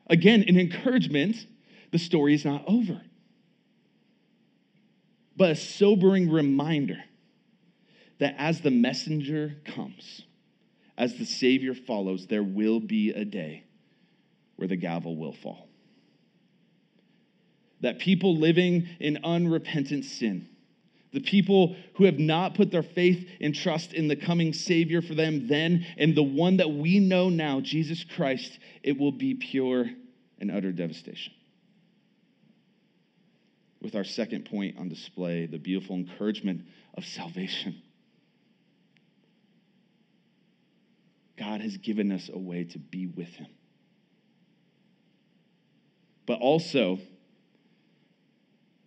Again, 0.07 0.43
an 0.47 0.59
encouragement 0.59 1.47
the 1.91 1.99
story 1.99 2.33
is 2.33 2.43
not 2.43 2.63
over, 2.67 2.99
but 5.37 5.51
a 5.51 5.55
sobering 5.55 6.29
reminder 6.29 6.97
that 8.23 8.35
as 8.37 8.61
the 8.61 8.71
messenger 8.71 9.53
comes, 9.65 10.21
as 10.97 11.15
the 11.15 11.25
Savior 11.25 11.75
follows, 11.75 12.25
there 12.27 12.41
will 12.41 12.79
be 12.79 13.09
a 13.09 13.25
day 13.25 13.65
where 14.55 14.67
the 14.67 14.77
gavel 14.77 15.17
will 15.17 15.33
fall. 15.33 15.67
That 17.81 17.99
people 17.99 18.37
living 18.37 18.87
in 19.01 19.19
unrepentant 19.25 20.05
sin, 20.05 20.47
the 21.11 21.19
people 21.19 21.75
who 21.95 22.05
have 22.05 22.17
not 22.17 22.55
put 22.55 22.71
their 22.71 22.81
faith 22.81 23.27
and 23.41 23.53
trust 23.53 23.91
in 23.91 24.07
the 24.07 24.15
coming 24.15 24.53
Savior 24.53 25.01
for 25.01 25.15
them 25.15 25.47
then 25.49 25.85
and 25.97 26.15
the 26.15 26.23
one 26.23 26.57
that 26.57 26.71
we 26.71 26.99
know 26.99 27.27
now, 27.27 27.59
Jesus 27.59 28.05
Christ, 28.05 28.57
it 28.83 28.97
will 28.97 29.11
be 29.11 29.33
pure 29.33 29.89
and 30.39 30.49
utter 30.49 30.71
devastation. 30.71 31.33
With 33.81 33.95
our 33.95 34.05
second 34.05 34.45
point 34.45 34.77
on 34.79 34.87
display, 34.87 35.45
the 35.45 35.57
beautiful 35.57 35.97
encouragement 35.97 36.61
of 36.93 37.03
salvation. 37.03 37.81
God 41.43 41.61
has 41.61 41.77
given 41.77 42.11
us 42.11 42.29
a 42.33 42.37
way 42.37 42.63
to 42.63 42.79
be 42.79 43.05
with 43.05 43.27
Him. 43.35 43.47
But 46.25 46.39
also, 46.39 46.99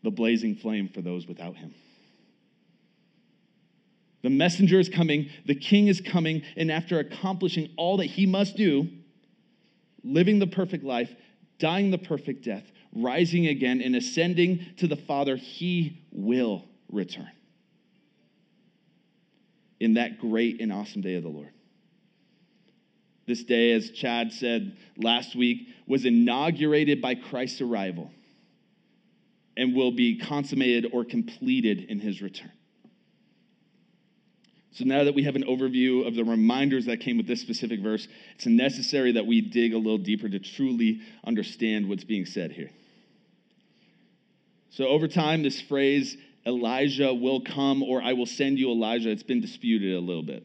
the 0.02 0.10
blazing 0.10 0.56
flame 0.56 0.88
for 0.88 1.02
those 1.02 1.26
without 1.26 1.56
Him. 1.56 1.74
The 4.22 4.30
messenger 4.30 4.80
is 4.80 4.88
coming, 4.88 5.28
the 5.44 5.54
king 5.54 5.88
is 5.88 6.00
coming, 6.00 6.42
and 6.56 6.72
after 6.72 6.98
accomplishing 6.98 7.68
all 7.76 7.98
that 7.98 8.06
he 8.06 8.26
must 8.26 8.56
do, 8.56 8.88
living 10.02 10.38
the 10.38 10.46
perfect 10.46 10.82
life, 10.82 11.14
dying 11.58 11.90
the 11.90 11.98
perfect 11.98 12.42
death, 12.42 12.64
rising 12.92 13.46
again, 13.46 13.82
and 13.82 13.94
ascending 13.94 14.64
to 14.78 14.86
the 14.88 14.96
Father, 14.96 15.36
he 15.36 16.02
will 16.10 16.64
return 16.90 17.30
in 19.78 19.94
that 19.94 20.18
great 20.18 20.60
and 20.60 20.72
awesome 20.72 21.02
day 21.02 21.14
of 21.14 21.22
the 21.22 21.28
Lord. 21.28 21.50
This 23.26 23.42
day, 23.42 23.72
as 23.72 23.90
Chad 23.90 24.32
said 24.32 24.76
last 24.96 25.34
week, 25.34 25.68
was 25.86 26.04
inaugurated 26.04 27.02
by 27.02 27.16
Christ's 27.16 27.60
arrival 27.60 28.10
and 29.56 29.74
will 29.74 29.90
be 29.90 30.18
consummated 30.18 30.90
or 30.92 31.04
completed 31.04 31.86
in 31.88 31.98
his 31.98 32.22
return. 32.22 32.52
So 34.72 34.84
now 34.84 35.04
that 35.04 35.14
we 35.14 35.22
have 35.22 35.36
an 35.36 35.44
overview 35.44 36.06
of 36.06 36.14
the 36.14 36.22
reminders 36.22 36.84
that 36.84 37.00
came 37.00 37.16
with 37.16 37.26
this 37.26 37.40
specific 37.40 37.80
verse, 37.80 38.06
it's 38.34 38.46
necessary 38.46 39.12
that 39.12 39.26
we 39.26 39.40
dig 39.40 39.72
a 39.72 39.78
little 39.78 39.98
deeper 39.98 40.28
to 40.28 40.38
truly 40.38 41.00
understand 41.24 41.88
what's 41.88 42.04
being 42.04 42.26
said 42.26 42.52
here. 42.52 42.70
So 44.70 44.86
over 44.86 45.08
time, 45.08 45.42
this 45.42 45.62
phrase, 45.62 46.18
Elijah 46.44 47.14
will 47.14 47.40
come 47.40 47.82
or 47.82 48.02
I 48.02 48.12
will 48.12 48.26
send 48.26 48.58
you 48.58 48.70
Elijah, 48.70 49.10
it's 49.10 49.22
been 49.22 49.40
disputed 49.40 49.94
a 49.94 50.00
little 50.00 50.22
bit. 50.22 50.44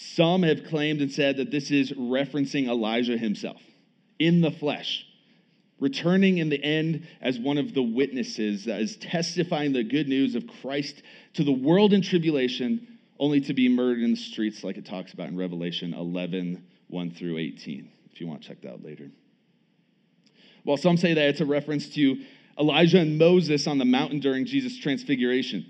Some 0.00 0.44
have 0.44 0.62
claimed 0.62 1.00
and 1.00 1.10
said 1.10 1.38
that 1.38 1.50
this 1.50 1.72
is 1.72 1.90
referencing 1.90 2.68
Elijah 2.68 3.18
himself 3.18 3.60
in 4.20 4.42
the 4.42 4.52
flesh, 4.52 5.04
returning 5.80 6.38
in 6.38 6.50
the 6.50 6.62
end 6.62 7.08
as 7.20 7.36
one 7.36 7.58
of 7.58 7.74
the 7.74 7.82
witnesses 7.82 8.66
that 8.66 8.80
is 8.80 8.96
testifying 8.98 9.72
the 9.72 9.82
good 9.82 10.06
news 10.06 10.36
of 10.36 10.46
Christ 10.62 11.02
to 11.34 11.42
the 11.42 11.50
world 11.50 11.92
in 11.92 12.02
tribulation, 12.02 12.86
only 13.18 13.40
to 13.40 13.54
be 13.54 13.68
murdered 13.68 14.04
in 14.04 14.12
the 14.12 14.16
streets, 14.16 14.62
like 14.62 14.76
it 14.76 14.86
talks 14.86 15.12
about 15.14 15.30
in 15.30 15.36
Revelation 15.36 15.92
11 15.94 16.64
1 16.86 17.10
through 17.10 17.38
18, 17.38 17.90
if 18.12 18.20
you 18.20 18.28
want 18.28 18.42
to 18.42 18.48
check 18.48 18.60
that 18.62 18.74
out 18.74 18.84
later. 18.84 19.10
While 20.62 20.76
some 20.76 20.96
say 20.96 21.12
that 21.12 21.28
it's 21.28 21.40
a 21.40 21.44
reference 21.44 21.88
to 21.96 22.22
Elijah 22.56 23.00
and 23.00 23.18
Moses 23.18 23.66
on 23.66 23.78
the 23.78 23.84
mountain 23.84 24.20
during 24.20 24.46
Jesus' 24.46 24.78
transfiguration 24.78 25.66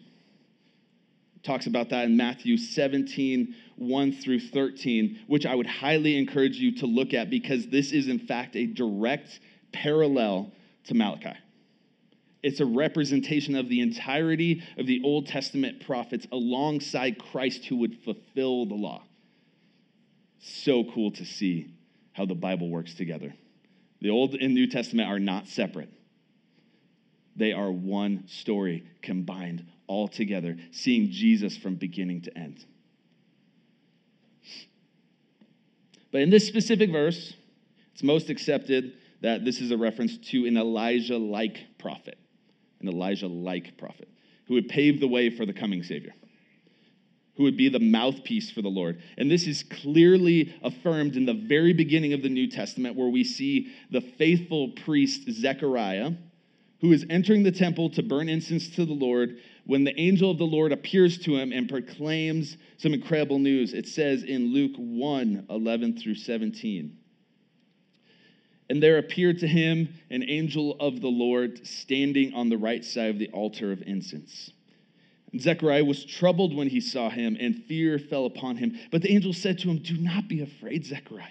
talks 1.43 1.67
about 1.67 1.91
that 1.91 2.05
in 2.05 2.17
Matthew 2.17 2.57
17, 2.57 3.55
1 3.77 4.13
through 4.13 4.41
13, 4.41 5.21
which 5.27 5.47
I 5.47 5.55
would 5.55 5.67
highly 5.67 6.17
encourage 6.17 6.57
you 6.57 6.77
to 6.77 6.87
look 6.87 7.15
at 7.15 7.31
because 7.31 7.67
this 7.69 7.93
is, 7.93 8.09
in 8.09 8.19
fact, 8.19 8.57
a 8.57 8.67
direct 8.67 9.41
parallel 9.73 10.53
to 10.85 10.95
Malachi. 10.95 11.37
It's 12.43 12.61
a 12.61 12.67
representation 12.67 13.57
of 13.57 13.69
the 13.69 13.81
entirety 13.81 14.63
of 14.79 14.87
the 14.87 15.03
Old 15.05 15.27
Testament 15.27 15.85
prophets 15.85 16.27
alongside 16.31 17.19
Christ 17.19 17.65
who 17.65 17.77
would 17.77 17.99
fulfill 18.05 18.67
the 18.67 18.75
law. 18.75 19.03
So 20.41 20.85
cool 20.85 21.11
to 21.13 21.25
see 21.25 21.75
how 22.13 22.27
the 22.27 22.35
Bible 22.35 22.69
works 22.69 22.95
together. 22.95 23.35
The 24.01 24.11
Old 24.11 24.35
and 24.35 24.55
New 24.55 24.69
Testament 24.69 25.09
are 25.09 25.19
not 25.19 25.49
separate, 25.49 25.91
they 27.35 27.53
are 27.53 27.71
one 27.71 28.27
story 28.27 28.85
combined 29.03 29.65
all 29.89 30.07
together, 30.07 30.57
seeing 30.71 31.11
Jesus 31.11 31.57
from 31.57 31.75
beginning 31.75 32.23
to 32.23 32.39
end. 32.39 32.65
But 36.13 36.21
in 36.21 36.31
this 36.31 36.47
specific 36.47 36.91
verse, 36.91 37.35
it's 37.93 38.03
most 38.03 38.31
accepted 38.31 38.95
that 39.21 39.45
this 39.45 39.61
is 39.61 39.73
a 39.73 39.77
reference 39.77 40.17
to 40.31 40.47
an 40.47 40.57
Elijah 40.57 41.19
like 41.19 41.59
prophet, 41.79 42.19
an 42.81 42.89
Elijah 42.89 43.27
like 43.27 43.77
prophet 43.77 44.09
who 44.47 44.55
would 44.55 44.69
pave 44.69 45.01
the 45.01 45.09
way 45.09 45.31
for 45.31 45.45
the 45.45 45.53
coming 45.53 45.83
Savior, 45.83 46.15
who 47.37 47.43
would 47.43 47.57
be 47.57 47.69
the 47.69 47.79
mouthpiece 47.79 48.51
for 48.51 48.63
the 48.63 48.69
Lord. 48.69 49.01
And 49.19 49.31
this 49.31 49.47
is 49.47 49.63
clearly 49.63 50.55
affirmed 50.63 51.17
in 51.17 51.27
the 51.27 51.35
very 51.35 51.75
beginning 51.75 52.15
of 52.15 52.23
the 52.23 52.31
New 52.31 52.49
Testament, 52.49 52.97
where 52.97 53.09
we 53.09 53.25
see 53.25 53.73
the 53.91 54.01
faithful 54.01 54.71
priest 54.71 55.31
Zechariah, 55.31 56.13
who 56.81 56.93
is 56.93 57.05
entering 57.11 57.43
the 57.43 57.53
temple 57.53 57.91
to 57.91 58.03
burn 58.03 58.29
incense 58.29 58.71
to 58.71 58.87
the 58.87 58.95
Lord, 58.95 59.39
when 59.69 59.85
the 59.85 60.01
angel 60.01 60.31
of 60.31 60.39
the 60.39 60.47
Lord 60.47 60.73
appears 60.73 61.19
to 61.19 61.37
him 61.37 61.53
and 61.53 61.69
proclaims 61.69 62.57
some 62.79 62.95
incredible 62.95 63.39
news. 63.39 63.75
It 63.75 63.87
says 63.87 64.23
in 64.23 64.51
Luke 64.55 64.73
1 64.79 65.47
11 65.51 65.99
through 65.99 66.15
17. 66.15 66.97
And 68.71 68.83
there 68.83 68.97
appeared 68.97 69.39
to 69.41 69.47
him 69.47 69.91
an 70.09 70.25
angel 70.27 70.75
of 70.81 71.03
the 71.03 71.09
Lord 71.09 71.67
standing 71.67 72.33
on 72.33 72.49
the 72.49 72.57
right 72.57 72.83
side 72.83 73.11
of 73.11 73.19
the 73.19 73.29
altar 73.29 73.71
of 73.71 73.83
incense. 73.83 74.51
And 75.33 75.41
Zechariah 75.41 75.85
was 75.85 76.03
troubled 76.03 76.57
when 76.57 76.71
he 76.71 76.81
saw 76.81 77.11
him, 77.11 77.37
and 77.39 77.65
fear 77.65 77.99
fell 77.99 78.25
upon 78.25 78.57
him. 78.57 78.79
But 78.91 79.03
the 79.03 79.13
angel 79.13 79.35
said 79.35 79.59
to 79.59 79.69
him, 79.69 79.81
Do 79.81 79.99
not 79.99 80.29
be 80.29 80.41
afraid, 80.41 80.87
Zechariah, 80.87 81.27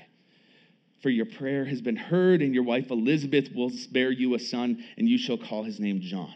for 1.02 1.10
your 1.10 1.26
prayer 1.26 1.66
has 1.66 1.82
been 1.82 1.96
heard, 1.96 2.44
and 2.44 2.54
your 2.54 2.64
wife 2.64 2.92
Elizabeth 2.92 3.50
will 3.56 3.72
bear 3.92 4.12
you 4.12 4.36
a 4.36 4.40
son, 4.40 4.84
and 4.96 5.10
you 5.10 5.18
shall 5.18 5.40
call 5.40 5.64
his 5.64 5.80
name 5.80 6.02
John 6.02 6.36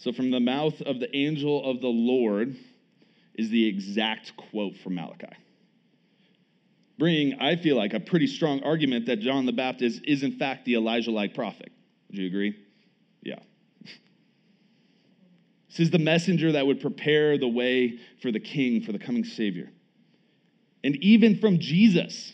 So, 0.00 0.12
from 0.12 0.30
the 0.30 0.40
mouth 0.40 0.80
of 0.80 0.98
the 0.98 1.14
angel 1.14 1.62
of 1.62 1.82
the 1.82 1.88
Lord 1.88 2.56
is 3.34 3.50
the 3.50 3.66
exact 3.66 4.34
quote 4.34 4.78
from 4.78 4.94
Malachi. 4.94 5.36
Bringing, 6.98 7.38
I 7.38 7.56
feel 7.56 7.76
like, 7.76 7.92
a 7.92 8.00
pretty 8.00 8.26
strong 8.26 8.62
argument 8.62 9.04
that 9.06 9.20
John 9.20 9.44
the 9.44 9.52
Baptist 9.52 10.00
is, 10.04 10.22
in 10.22 10.32
fact, 10.32 10.64
the 10.64 10.76
Elijah 10.76 11.10
like 11.10 11.34
prophet. 11.34 11.70
Would 12.08 12.18
you 12.18 12.26
agree? 12.26 12.56
Yeah. 13.22 13.40
This 15.68 15.80
is 15.80 15.90
the 15.90 15.98
messenger 15.98 16.50
that 16.52 16.66
would 16.66 16.80
prepare 16.80 17.36
the 17.36 17.48
way 17.48 17.98
for 18.22 18.32
the 18.32 18.40
king, 18.40 18.80
for 18.80 18.92
the 18.92 18.98
coming 18.98 19.24
Savior. 19.24 19.70
And 20.82 20.96
even 20.96 21.36
from 21.36 21.58
Jesus, 21.58 22.32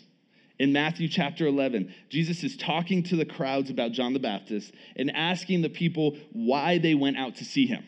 in 0.59 0.73
Matthew 0.73 1.09
chapter 1.09 1.47
11, 1.47 1.95
Jesus 2.09 2.43
is 2.43 2.57
talking 2.57 3.03
to 3.05 3.17
the 3.17 3.27
crowds 3.27 3.71
about 3.71 3.93
John 3.93 4.15
the 4.15 4.19
Baptist 4.19 4.73
and 4.97 5.15
asking 5.15 5.63
the 5.63 5.69
people 5.69 6.17
why 6.33 6.79
they 6.79 6.95
went 6.95 7.19
out 7.19 7.37
to 7.37 7.45
see 7.45 7.67
him. 7.67 7.85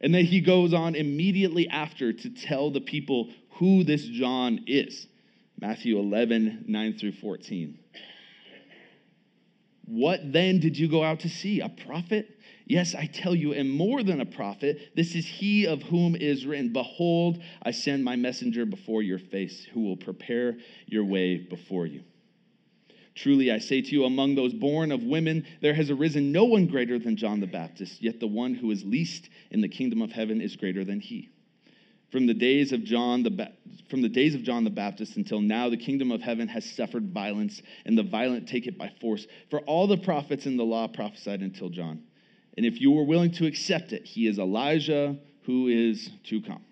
And 0.00 0.14
then 0.14 0.26
he 0.26 0.40
goes 0.40 0.74
on 0.74 0.94
immediately 0.94 1.68
after 1.68 2.12
to 2.12 2.30
tell 2.30 2.70
the 2.70 2.80
people 2.80 3.30
who 3.52 3.84
this 3.84 4.04
John 4.04 4.64
is. 4.66 5.06
Matthew 5.58 5.98
11, 5.98 6.66
9 6.68 6.98
through 6.98 7.12
14. 7.12 7.78
What 9.86 10.20
then 10.32 10.60
did 10.60 10.76
you 10.76 10.88
go 10.88 11.02
out 11.02 11.20
to 11.20 11.28
see? 11.28 11.60
A 11.60 11.68
prophet? 11.68 12.28
Yes, 12.66 12.94
I 12.94 13.06
tell 13.06 13.34
you, 13.34 13.52
and 13.52 13.70
more 13.70 14.02
than 14.02 14.20
a 14.22 14.26
prophet, 14.26 14.92
this 14.96 15.14
is 15.14 15.26
he 15.26 15.66
of 15.66 15.82
whom 15.82 16.16
is 16.16 16.46
written 16.46 16.72
Behold, 16.72 17.42
I 17.62 17.72
send 17.72 18.04
my 18.04 18.16
messenger 18.16 18.64
before 18.64 19.02
your 19.02 19.18
face, 19.18 19.64
who 19.64 19.82
will 19.82 19.98
prepare 19.98 20.56
your 20.86 21.04
way 21.04 21.36
before 21.36 21.84
you. 21.86 22.04
Truly, 23.14 23.52
I 23.52 23.58
say 23.58 23.82
to 23.82 23.92
you, 23.92 24.04
among 24.04 24.34
those 24.34 24.54
born 24.54 24.92
of 24.92 25.04
women, 25.04 25.46
there 25.60 25.74
has 25.74 25.90
arisen 25.90 26.32
no 26.32 26.44
one 26.44 26.66
greater 26.66 26.98
than 26.98 27.16
John 27.16 27.40
the 27.40 27.46
Baptist, 27.46 28.02
yet 28.02 28.18
the 28.18 28.26
one 28.26 28.54
who 28.54 28.70
is 28.70 28.82
least 28.82 29.28
in 29.50 29.60
the 29.60 29.68
kingdom 29.68 30.00
of 30.00 30.10
heaven 30.10 30.40
is 30.40 30.56
greater 30.56 30.84
than 30.84 31.00
he. 31.00 31.28
From 32.10 32.26
the 32.26 32.34
days 32.34 32.72
of 32.72 32.82
John 32.82 33.24
the 33.24 33.30
ba- 33.30 33.52
from 33.90 34.00
the 34.00 34.08
days 34.08 34.34
of 34.34 34.42
John 34.42 34.64
the 34.64 34.70
Baptist 34.70 35.16
until 35.16 35.40
now 35.40 35.68
the 35.68 35.76
kingdom 35.76 36.12
of 36.12 36.22
heaven 36.22 36.48
has 36.48 36.64
suffered 36.64 37.12
violence 37.12 37.60
and 37.84 37.98
the 37.98 38.02
violent 38.04 38.48
take 38.48 38.66
it 38.66 38.78
by 38.78 38.88
force 39.00 39.26
for 39.50 39.60
all 39.60 39.86
the 39.86 39.96
prophets 39.96 40.46
in 40.46 40.56
the 40.56 40.64
law 40.64 40.86
prophesied 40.86 41.40
until 41.40 41.70
John 41.70 42.04
and 42.56 42.64
if 42.64 42.80
you 42.80 42.90
were 42.90 43.04
willing 43.04 43.32
to 43.32 43.46
accept 43.46 43.92
it, 43.92 44.04
he 44.04 44.26
is 44.26 44.38
Elijah 44.38 45.16
who 45.42 45.68
is 45.68 46.10
to 46.24 46.40
come. 46.40 46.62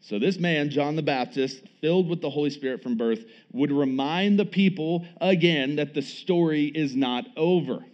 So, 0.00 0.18
this 0.18 0.38
man, 0.38 0.70
John 0.70 0.96
the 0.96 1.02
Baptist, 1.02 1.62
filled 1.80 2.08
with 2.08 2.20
the 2.20 2.30
Holy 2.30 2.50
Spirit 2.50 2.82
from 2.82 2.96
birth, 2.96 3.24
would 3.52 3.70
remind 3.70 4.38
the 4.38 4.44
people 4.44 5.06
again 5.20 5.76
that 5.76 5.94
the 5.94 6.02
story 6.02 6.64
is 6.64 6.96
not 6.96 7.26
over. 7.36 7.84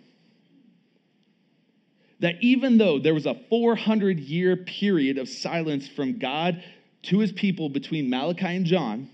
That 2.20 2.36
even 2.40 2.78
though 2.78 2.98
there 2.98 3.12
was 3.12 3.26
a 3.26 3.34
400 3.50 4.18
year 4.18 4.56
period 4.56 5.18
of 5.18 5.28
silence 5.28 5.86
from 5.86 6.18
God 6.18 6.62
to 7.02 7.18
his 7.18 7.32
people 7.32 7.68
between 7.68 8.08
Malachi 8.08 8.46
and 8.46 8.64
John, 8.64 9.10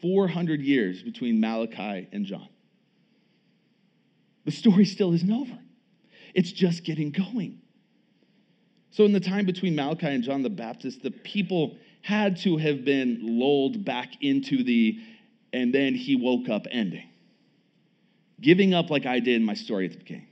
400 0.00 0.60
years 0.60 1.02
between 1.02 1.40
Malachi 1.40 2.06
and 2.12 2.24
John. 2.24 2.48
The 4.48 4.52
story 4.52 4.86
still 4.86 5.12
isn't 5.12 5.30
over, 5.30 5.58
it's 6.32 6.50
just 6.50 6.82
getting 6.82 7.10
going. 7.10 7.60
So, 8.90 9.04
in 9.04 9.12
the 9.12 9.20
time 9.20 9.44
between 9.44 9.74
Malachi 9.74 10.06
and 10.06 10.24
John 10.24 10.42
the 10.42 10.48
Baptist, 10.48 11.02
the 11.02 11.10
people 11.10 11.76
had 12.00 12.38
to 12.38 12.56
have 12.56 12.82
been 12.82 13.18
lulled 13.22 13.84
back 13.84 14.08
into 14.22 14.64
the 14.64 14.98
and 15.52 15.74
then 15.74 15.94
he 15.94 16.16
woke 16.16 16.48
up 16.48 16.66
ending. 16.70 17.06
Giving 18.40 18.72
up 18.72 18.88
like 18.88 19.04
I 19.04 19.20
did 19.20 19.36
in 19.36 19.44
my 19.44 19.52
story 19.52 19.84
at 19.84 19.92
the 19.92 19.98
beginning. 19.98 20.28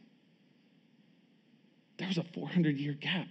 There 1.99 2.09
was 2.09 2.17
a 2.17 2.25
400 2.25 2.79
year 2.79 2.95
gap. 2.95 3.29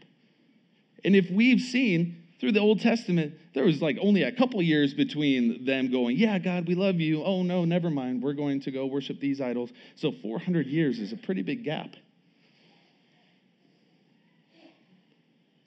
And 1.04 1.15
if 1.15 1.32
we've 1.32 1.62
seen 1.62 2.21
through 2.39 2.52
the 2.52 2.60
Old 2.60 2.82
Testament, 2.82 3.34
there 3.54 3.63
was 3.63 3.82
like 3.82 3.98
only 4.02 4.24
a 4.24 4.32
couple 4.32 4.62
years 4.62 4.93
between 4.93 5.65
them 5.65 5.91
going, 5.91 6.17
Yeah, 6.17 6.38
God, 6.38 6.67
we 6.67 6.76
love 6.76 7.00
you. 7.00 7.24
Oh, 7.24 7.43
no, 7.43 7.63
never 7.65 7.89
mind. 7.89 8.21
We're 8.21 8.34
going 8.34 8.62
to 8.62 8.71
go 8.71 8.86
worship 8.86 9.19
these 9.19 9.39
idols. 9.39 9.71
So 9.95 10.12
400 10.12 10.67
years 10.67 11.00
is 11.00 11.13
a 11.13 11.17
pretty 11.17 11.43
big 11.43 11.63
gap. 11.63 11.95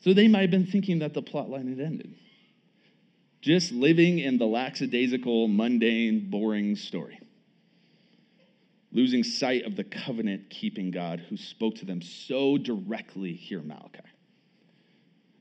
So 0.01 0.15
they 0.15 0.29
might 0.29 0.43
have 0.43 0.51
been 0.51 0.67
thinking 0.67 1.01
that 1.01 1.15
the 1.15 1.23
plot 1.23 1.51
line 1.51 1.69
had 1.69 1.81
ended. 1.81 2.15
Just 3.41 3.73
living 3.73 4.19
in 4.19 4.39
the 4.39 4.47
lackadaisical, 4.47 5.49
mundane, 5.49 6.29
boring 6.31 6.77
story. 6.77 7.19
Losing 8.93 9.23
sight 9.23 9.65
of 9.65 9.77
the 9.77 9.85
covenant 9.85 10.51
keeping 10.51 10.91
God 10.91 11.21
who 11.29 11.37
spoke 11.37 11.77
to 11.77 11.85
them 11.85 12.03
so 12.03 12.59
directly 12.59 13.33
here 13.33 13.61
Malachi. 13.61 14.01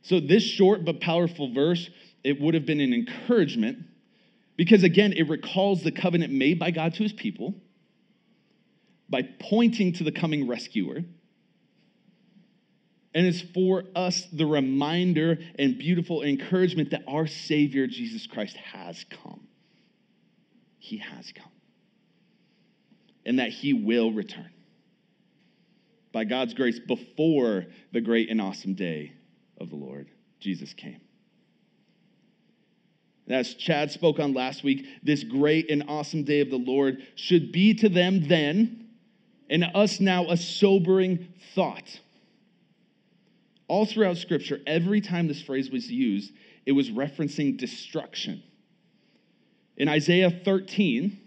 So, 0.02 0.20
this 0.20 0.44
short 0.44 0.86
but 0.86 1.02
powerful 1.02 1.54
verse, 1.54 1.90
it 2.24 2.40
would 2.40 2.54
have 2.54 2.66
been 2.66 2.80
an 2.80 2.94
encouragement 2.94 3.80
because, 4.56 4.84
again, 4.84 5.14
it 5.14 5.30
recalls 5.30 5.84
the 5.84 5.92
covenant 5.92 6.34
made 6.34 6.60
by 6.60 6.72
God 6.72 6.94
to 6.96 7.04
his 7.04 7.14
people 7.14 7.56
by 9.10 9.22
pointing 9.40 9.94
to 9.94 10.04
the 10.04 10.12
coming 10.12 10.48
rescuer. 10.48 11.04
And 13.14 13.26
it's 13.26 13.42
for 13.42 13.84
us 13.96 14.26
the 14.32 14.46
reminder 14.46 15.40
and 15.58 15.78
beautiful 15.78 16.24
encouragement 16.24 16.92
that 16.92 17.04
our 17.08 17.26
Savior, 17.26 17.88
Jesus 17.88 18.28
Christ, 18.28 18.58
has 18.58 19.06
come. 19.24 19.48
He 20.78 20.98
has 20.98 21.32
come. 21.32 21.52
And 23.26 23.40
that 23.40 23.50
he 23.50 23.74
will 23.74 24.12
return 24.12 24.50
by 26.12 26.24
God's 26.24 26.54
grace 26.54 26.80
before 26.80 27.66
the 27.92 28.02
great 28.02 28.30
and 28.30 28.40
awesome 28.40 28.74
day 28.74 29.14
of 29.60 29.70
the 29.70 29.76
Lord, 29.76 30.08
Jesus 30.40 30.74
came. 30.74 31.02
As 33.30 33.54
Chad 33.54 33.92
spoke 33.92 34.20
on 34.20 34.34
last 34.34 34.64
week, 34.64 34.86
this 35.04 35.24
great 35.24 35.70
and 35.70 35.84
awesome 35.90 36.24
day 36.24 36.40
of 36.40 36.50
the 36.50 36.58
Lord 36.58 37.06
should 37.16 37.52
be 37.52 37.74
to 37.76 37.90
them 37.90 38.28
then, 38.28 38.88
and 39.50 39.66
us 39.76 40.00
now, 40.00 40.30
a 40.30 40.38
sobering 40.38 41.28
thought. 41.54 42.00
All 43.68 43.86
throughout 43.86 44.18
Scripture, 44.18 44.62
every 44.66 45.02
time 45.02 45.28
this 45.28 45.42
phrase 45.42 45.70
was 45.70 45.92
used, 45.92 46.32
it 46.66 46.72
was 46.72 46.90
referencing 46.90 47.58
destruction. 47.58 48.44
In 49.76 49.90
Isaiah 49.90 50.32
13, 50.32 51.20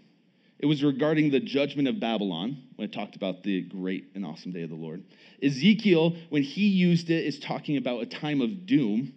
it 0.61 0.67
was 0.67 0.83
regarding 0.83 1.31
the 1.31 1.39
judgment 1.39 1.87
of 1.87 1.99
Babylon, 1.99 2.61
when 2.75 2.87
it 2.87 2.93
talked 2.93 3.15
about 3.15 3.41
the 3.41 3.63
great 3.63 4.11
and 4.13 4.23
awesome 4.23 4.51
day 4.51 4.61
of 4.61 4.69
the 4.69 4.75
Lord. 4.75 5.03
Ezekiel, 5.41 6.15
when 6.29 6.43
he 6.43 6.67
used 6.67 7.09
it, 7.09 7.25
is 7.25 7.39
talking 7.39 7.77
about 7.77 8.03
a 8.03 8.05
time 8.05 8.41
of 8.41 8.67
doom. 8.67 9.11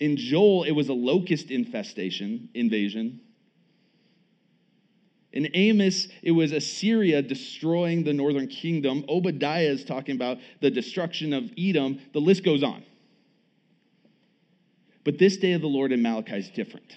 In 0.00 0.16
Joel, 0.16 0.64
it 0.64 0.72
was 0.72 0.88
a 0.88 0.94
locust 0.94 1.50
infestation, 1.50 2.48
invasion. 2.54 3.20
In 5.30 5.50
Amos, 5.52 6.08
it 6.22 6.30
was 6.30 6.52
Assyria 6.52 7.20
destroying 7.20 8.04
the 8.04 8.14
northern 8.14 8.46
kingdom. 8.46 9.04
Obadiah 9.08 9.68
is 9.68 9.84
talking 9.84 10.14
about 10.14 10.38
the 10.62 10.70
destruction 10.70 11.34
of 11.34 11.50
Edom. 11.58 12.00
The 12.14 12.20
list 12.20 12.44
goes 12.44 12.62
on. 12.62 12.82
But 15.04 15.18
this 15.18 15.36
day 15.36 15.52
of 15.52 15.60
the 15.60 15.66
Lord 15.66 15.92
in 15.92 16.00
Malachi 16.00 16.36
is 16.36 16.48
different. 16.48 16.96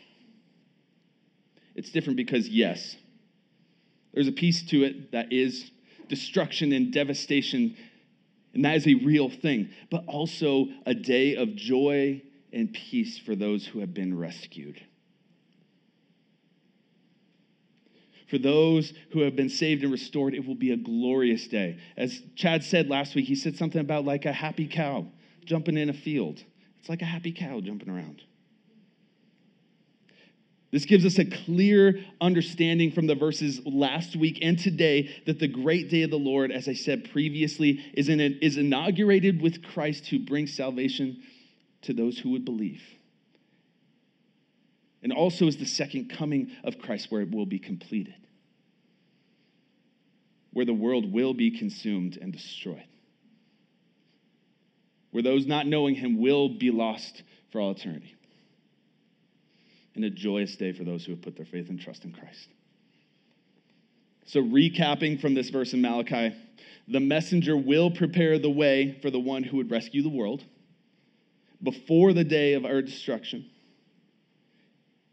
It's 1.76 1.92
different 1.92 2.16
because, 2.16 2.48
yes, 2.48 2.96
there's 4.18 4.28
a 4.28 4.32
piece 4.32 4.64
to 4.64 4.84
it 4.84 5.12
that 5.12 5.32
is 5.32 5.70
destruction 6.10 6.72
and 6.74 6.92
devastation, 6.92 7.78
and 8.56 8.66
that 8.66 8.76
is 8.76 8.88
a 8.88 8.96
real 8.96 9.30
thing, 9.30 9.70
but 9.92 10.04
also 10.08 10.66
a 10.88 10.96
day 10.96 11.36
of 11.36 11.56
joy 11.56 12.20
and 12.52 12.74
peace 12.74 13.20
for 13.20 13.36
those 13.36 13.68
who 13.68 13.80
have 13.80 13.94
been 13.94 14.18
rescued. 14.18 14.82
For 18.28 18.40
those 18.40 18.92
who 19.12 19.20
have 19.20 19.36
been 19.36 19.50
saved 19.50 19.84
and 19.84 19.92
restored, 19.92 20.34
it 20.34 20.48
will 20.48 20.56
be 20.56 20.72
a 20.72 20.78
glorious 20.78 21.48
day. 21.48 21.78
As 21.96 22.20
Chad 22.36 22.64
said 22.64 22.90
last 22.90 23.14
week, 23.14 23.28
he 23.28 23.36
said 23.36 23.56
something 23.56 23.80
about 23.80 24.04
like 24.04 24.26
a 24.26 24.34
happy 24.34 24.68
cow 24.68 25.06
jumping 25.46 25.78
in 25.78 25.92
a 25.92 25.94
field. 25.94 26.44
It's 26.80 26.90
like 26.90 27.04
a 27.04 27.06
happy 27.06 27.34
cow 27.34 27.62
jumping 27.62 27.90
around. 27.92 28.24
This 30.72 30.86
gives 30.86 31.06
us 31.06 31.18
a 31.18 31.26
clear 31.26 32.00
understanding 32.20 32.92
from 32.92 33.08
the 33.08 33.16
verses 33.16 33.62
last 33.66 34.16
week 34.18 34.40
and 34.42 34.60
today 34.60 35.10
that 35.26 35.40
the 35.40 35.48
great 35.48 35.90
day 35.90 36.02
of 36.02 36.10
the 36.10 36.20
Lord, 36.20 36.52
as 36.52 36.68
I 36.68 36.74
said 36.74 37.10
previously, 37.10 37.86
is, 37.94 38.10
in 38.10 38.20
is 38.20 38.58
inaugurated 38.58 39.42
with 39.42 39.64
Christ 39.64 40.08
who 40.08 40.20
brings 40.20 40.54
salvation 40.54 41.24
to 41.84 41.94
those 41.94 42.20
who 42.20 42.32
would 42.32 42.44
believe. 42.44 42.82
And 45.02 45.14
also 45.14 45.48
is 45.48 45.56
the 45.56 45.66
second 45.66 46.10
coming 46.10 46.52
of 46.66 46.80
Christ 46.80 47.10
where 47.12 47.22
it 47.22 47.32
will 47.32 47.46
be 47.46 47.60
completed, 47.60 48.16
where 50.52 50.66
the 50.66 50.74
world 50.74 51.14
will 51.14 51.34
be 51.34 51.58
consumed 51.58 52.18
and 52.18 52.34
destroyed, 52.34 52.84
where 55.12 55.24
those 55.24 55.46
not 55.46 55.66
knowing 55.66 55.96
him 55.96 56.20
will 56.20 56.50
be 56.50 56.72
lost 56.72 57.24
for 57.52 57.62
all 57.62 57.72
eternity 57.72 58.17
and 59.98 60.06
a 60.06 60.10
joyous 60.10 60.56
day 60.56 60.72
for 60.72 60.84
those 60.84 61.06
who 61.06 61.12
have 61.12 61.22
put 61.22 61.36
their 61.36 61.46
faith 61.46 61.70
and 61.70 61.80
trust 61.80 62.06
in 62.06 62.14
Christ. 62.14 62.48
So, 64.26 64.42
recapping 64.42 65.20
from 65.20 65.34
this 65.34 65.50
verse 65.50 65.74
in 65.74 65.82
Malachi, 65.82 66.36
the 66.88 67.00
messenger 67.00 67.58
will 67.58 67.92
prepare 67.92 68.40
the 68.40 68.50
way 68.50 68.98
for 69.02 69.10
the 69.10 69.20
one 69.20 69.44
who 69.44 69.58
would 69.58 69.72
rescue 69.72 70.02
the 70.02 70.10
world 70.10 70.44
before 71.62 72.14
the 72.14 72.24
day 72.24 72.54
of 72.54 72.66
our 72.66 72.82
destruction. 72.82 73.50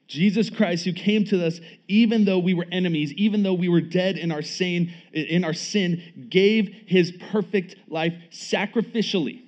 Jesus 0.06 0.50
Christ, 0.50 0.84
who 0.84 0.92
came 0.92 1.24
to 1.26 1.44
us 1.44 1.60
even 1.88 2.24
though 2.24 2.38
we 2.38 2.54
were 2.54 2.66
enemies, 2.70 3.12
even 3.14 3.42
though 3.42 3.54
we 3.54 3.68
were 3.68 3.80
dead 3.80 4.18
in 4.18 4.30
our 4.30 4.42
sin, 4.42 4.92
in 5.12 5.44
our 5.44 5.54
sin, 5.54 6.28
gave 6.28 6.68
his 6.86 7.12
perfect 7.30 7.76
life 7.88 8.14
sacrificially. 8.30 9.42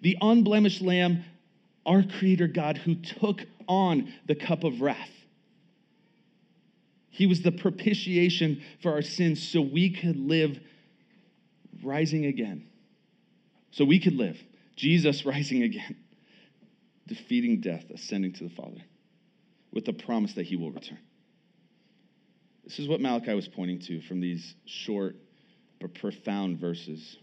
The 0.00 0.16
unblemished 0.20 0.80
lamb, 0.80 1.24
our 1.84 2.02
creator 2.02 2.46
God, 2.46 2.78
who 2.78 2.94
took 2.94 3.42
on 3.68 4.12
the 4.26 4.34
cup 4.34 4.64
of 4.64 4.80
wrath. 4.80 5.10
He 7.10 7.26
was 7.26 7.42
the 7.42 7.52
propitiation 7.52 8.62
for 8.82 8.92
our 8.92 9.02
sins 9.02 9.46
so 9.46 9.60
we 9.60 9.90
could 9.90 10.16
live 10.16 10.58
rising 11.82 12.26
again. 12.26 12.66
So 13.70 13.84
we 13.84 14.00
could 14.00 14.14
live. 14.14 14.36
Jesus 14.74 15.24
rising 15.26 15.62
again, 15.62 15.96
defeating 17.06 17.60
death, 17.60 17.84
ascending 17.94 18.32
to 18.34 18.44
the 18.44 18.50
Father, 18.50 18.80
with 19.72 19.84
the 19.84 19.92
promise 19.92 20.34
that 20.34 20.46
he 20.46 20.56
will 20.56 20.72
return. 20.72 20.98
This 22.64 22.78
is 22.78 22.88
what 22.88 23.00
Malachi 23.00 23.34
was 23.34 23.46
pointing 23.46 23.78
to 23.80 24.00
from 24.00 24.20
these 24.20 24.54
short 24.64 25.16
but 25.80 25.94
profound 25.94 26.58
verses. 26.58 27.16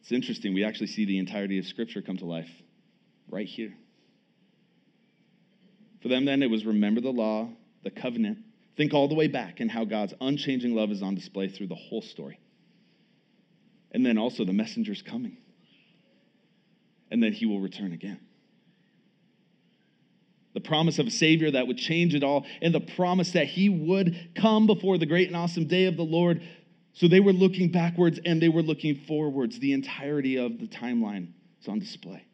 It's 0.00 0.12
interesting. 0.12 0.54
We 0.54 0.64
actually 0.64 0.86
see 0.86 1.04
the 1.04 1.18
entirety 1.18 1.58
of 1.58 1.66
Scripture 1.66 2.00
come 2.00 2.16
to 2.18 2.24
life 2.24 2.50
right 3.28 3.46
here. 3.46 3.74
For 6.04 6.08
them, 6.08 6.26
then, 6.26 6.42
it 6.42 6.50
was 6.50 6.66
remember 6.66 7.00
the 7.00 7.08
law, 7.08 7.48
the 7.82 7.90
covenant, 7.90 8.36
think 8.76 8.92
all 8.92 9.08
the 9.08 9.14
way 9.14 9.26
back 9.26 9.60
and 9.60 9.70
how 9.70 9.86
God's 9.86 10.12
unchanging 10.20 10.74
love 10.74 10.90
is 10.90 11.00
on 11.00 11.14
display 11.14 11.48
through 11.48 11.68
the 11.68 11.74
whole 11.74 12.02
story. 12.02 12.38
And 13.90 14.04
then 14.04 14.18
also 14.18 14.44
the 14.44 14.52
messenger's 14.52 15.00
coming. 15.00 15.38
And 17.10 17.22
then 17.22 17.32
he 17.32 17.46
will 17.46 17.58
return 17.58 17.94
again. 17.94 18.20
The 20.52 20.60
promise 20.60 20.98
of 20.98 21.06
a 21.06 21.10
Savior 21.10 21.50
that 21.52 21.66
would 21.66 21.78
change 21.78 22.14
it 22.14 22.22
all, 22.22 22.44
and 22.60 22.74
the 22.74 22.80
promise 22.80 23.30
that 23.30 23.46
he 23.46 23.70
would 23.70 24.14
come 24.34 24.66
before 24.66 24.98
the 24.98 25.06
great 25.06 25.28
and 25.28 25.36
awesome 25.38 25.68
day 25.68 25.86
of 25.86 25.96
the 25.96 26.04
Lord. 26.04 26.42
So 26.92 27.08
they 27.08 27.20
were 27.20 27.32
looking 27.32 27.72
backwards 27.72 28.20
and 28.26 28.42
they 28.42 28.50
were 28.50 28.62
looking 28.62 28.96
forwards. 29.08 29.58
The 29.58 29.72
entirety 29.72 30.36
of 30.36 30.58
the 30.60 30.66
timeline 30.66 31.28
is 31.62 31.68
on 31.68 31.78
display. 31.78 32.26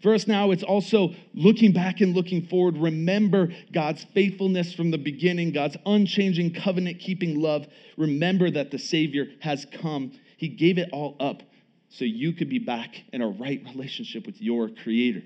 For 0.00 0.14
us 0.14 0.28
now, 0.28 0.52
it's 0.52 0.62
also 0.62 1.14
looking 1.34 1.72
back 1.72 2.00
and 2.00 2.14
looking 2.14 2.46
forward. 2.46 2.78
Remember 2.78 3.52
God's 3.72 4.04
faithfulness 4.14 4.72
from 4.72 4.92
the 4.92 4.98
beginning, 4.98 5.50
God's 5.52 5.76
unchanging 5.84 6.54
covenant 6.54 7.00
keeping 7.00 7.40
love. 7.40 7.66
Remember 7.96 8.50
that 8.50 8.70
the 8.70 8.78
Savior 8.78 9.26
has 9.40 9.66
come. 9.80 10.12
He 10.36 10.48
gave 10.48 10.78
it 10.78 10.90
all 10.92 11.16
up 11.18 11.42
so 11.88 12.04
you 12.04 12.32
could 12.32 12.48
be 12.48 12.60
back 12.60 13.02
in 13.12 13.22
a 13.22 13.28
right 13.28 13.60
relationship 13.64 14.24
with 14.24 14.40
your 14.40 14.68
Creator. 14.68 15.22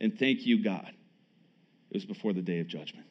And 0.00 0.18
thank 0.18 0.46
you, 0.46 0.62
God. 0.62 0.90
It 1.90 1.96
was 1.96 2.06
before 2.06 2.32
the 2.32 2.42
day 2.42 2.60
of 2.60 2.66
judgment. 2.66 3.06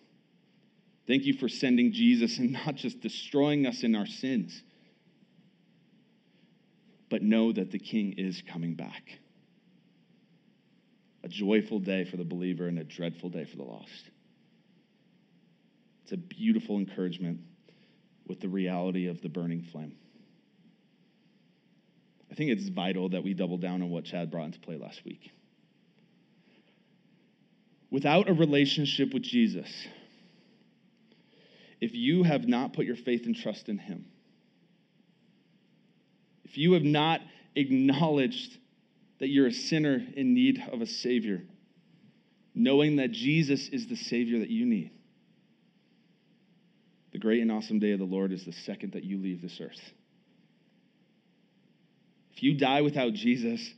Thank 1.05 1.25
you 1.25 1.37
for 1.37 1.47
sending 1.47 1.91
Jesus 1.91 2.39
and 2.39 2.53
not 2.53 2.75
just 2.75 3.01
destroying 3.01 3.67
us 3.67 3.83
in 3.83 3.93
our 3.93 4.07
sins, 4.07 4.63
but 7.09 7.21
know 7.21 7.51
that 7.51 7.71
the 7.71 7.79
King 7.79 8.13
is 8.17 8.41
coming 8.51 8.73
back 8.73 9.19
a 11.23 11.27
joyful 11.27 11.79
day 11.79 12.03
for 12.03 12.17
the 12.17 12.23
believer 12.23 12.67
and 12.67 12.77
a 12.79 12.83
dreadful 12.83 13.29
day 13.29 13.45
for 13.45 13.55
the 13.55 13.63
lost. 13.63 14.09
It's 16.03 16.11
a 16.11 16.17
beautiful 16.17 16.77
encouragement 16.77 17.39
with 18.27 18.41
the 18.41 18.49
reality 18.49 19.07
of 19.07 19.21
the 19.21 19.29
burning 19.29 19.63
flame. 19.63 19.95
I 22.29 22.35
think 22.35 22.51
it's 22.51 22.67
vital 22.67 23.09
that 23.09 23.23
we 23.23 23.33
double 23.33 23.57
down 23.57 23.81
on 23.81 23.89
what 23.89 24.05
Chad 24.05 24.31
brought 24.31 24.45
into 24.45 24.59
play 24.59 24.77
last 24.77 25.05
week. 25.05 25.31
Without 27.89 28.27
a 28.27 28.33
relationship 28.33 29.13
with 29.13 29.21
Jesus, 29.21 29.69
if 31.79 31.93
you 31.93 32.23
have 32.23 32.47
not 32.47 32.73
put 32.73 32.85
your 32.85 32.95
faith 32.95 33.27
and 33.27 33.35
trust 33.35 33.69
in 33.69 33.77
Him, 33.77 34.05
if 36.43 36.57
you 36.57 36.73
have 36.73 36.83
not 36.83 37.21
acknowledged 37.55 38.57
that 39.19 39.29
you're 39.29 39.47
a 39.47 39.53
sinner 39.53 40.01
in 40.15 40.33
need 40.33 40.61
of 40.71 40.81
a 40.81 40.85
Savior, 40.85 41.43
knowing 42.53 42.97
that 42.97 43.11
Jesus 43.11 43.69
is 43.69 43.87
the 43.87 43.95
Savior 43.95 44.39
that 44.39 44.49
you 44.49 44.65
need. 44.65 44.91
The 47.11 47.19
great 47.19 47.41
and 47.41 47.51
awesome 47.51 47.79
day 47.79 47.91
of 47.91 47.99
the 47.99 48.05
Lord 48.05 48.31
is 48.31 48.43
the 48.43 48.51
second 48.51 48.93
that 48.93 49.03
you 49.03 49.19
leave 49.19 49.41
this 49.41 49.59
earth. 49.61 49.79
If 52.35 52.41
you 52.41 52.57
die 52.57 52.81
without 52.81 53.13
Jesus, 53.13 53.73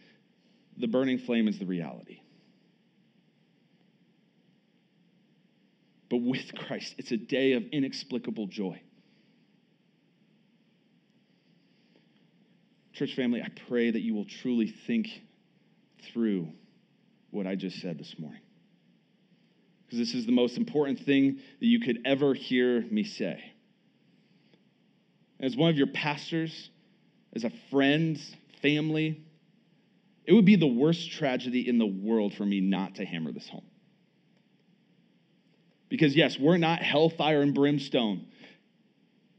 the 0.78 0.88
burning 0.88 1.20
flame 1.20 1.48
is 1.48 1.60
the 1.60 1.66
reality. 1.66 2.22
But 6.10 6.22
with 6.22 6.56
Christ, 6.56 6.96
it's 6.98 7.12
a 7.12 7.18
day 7.18 7.54
of 7.54 7.64
inexplicable 7.72 8.48
joy. 8.48 8.82
Church 12.96 13.14
family, 13.14 13.42
I 13.42 13.50
pray 13.68 13.92
that 13.92 14.00
you 14.00 14.16
will 14.16 14.26
truly 14.26 14.68
think 14.68 15.10
through 16.14 16.48
what 17.30 17.46
I 17.46 17.56
just 17.56 17.82
said 17.82 18.00
this 18.00 18.16
morning. 18.18 18.40
Because 19.86 20.00
this 20.00 20.16
is 20.16 20.26
the 20.26 20.32
most 20.32 20.56
important 20.56 21.00
thing 21.00 21.40
that 21.60 21.66
you 21.66 21.82
could 21.82 22.00
ever 22.06 22.34
hear 22.34 22.82
me 22.90 23.04
say. 23.04 23.44
As 25.42 25.58
one 25.58 25.70
of 25.70 25.78
your 25.78 25.88
pastors, 25.88 26.70
as 27.36 27.44
a 27.44 27.52
friend, 27.70 28.18
family, 28.62 29.22
it 30.24 30.32
would 30.32 30.46
be 30.46 30.56
the 30.56 30.66
worst 30.66 31.12
tragedy 31.12 31.68
in 31.68 31.78
the 31.78 31.86
world 31.86 32.34
for 32.34 32.46
me 32.46 32.62
not 32.62 32.96
to 32.96 33.06
hammer 33.06 33.34
this 33.34 33.50
home. 33.50 33.66
Because, 35.90 36.16
yes, 36.16 36.40
we're 36.40 36.58
not 36.58 36.82
hellfire 36.82 37.42
and 37.42 37.54
brimstone, 37.54 38.26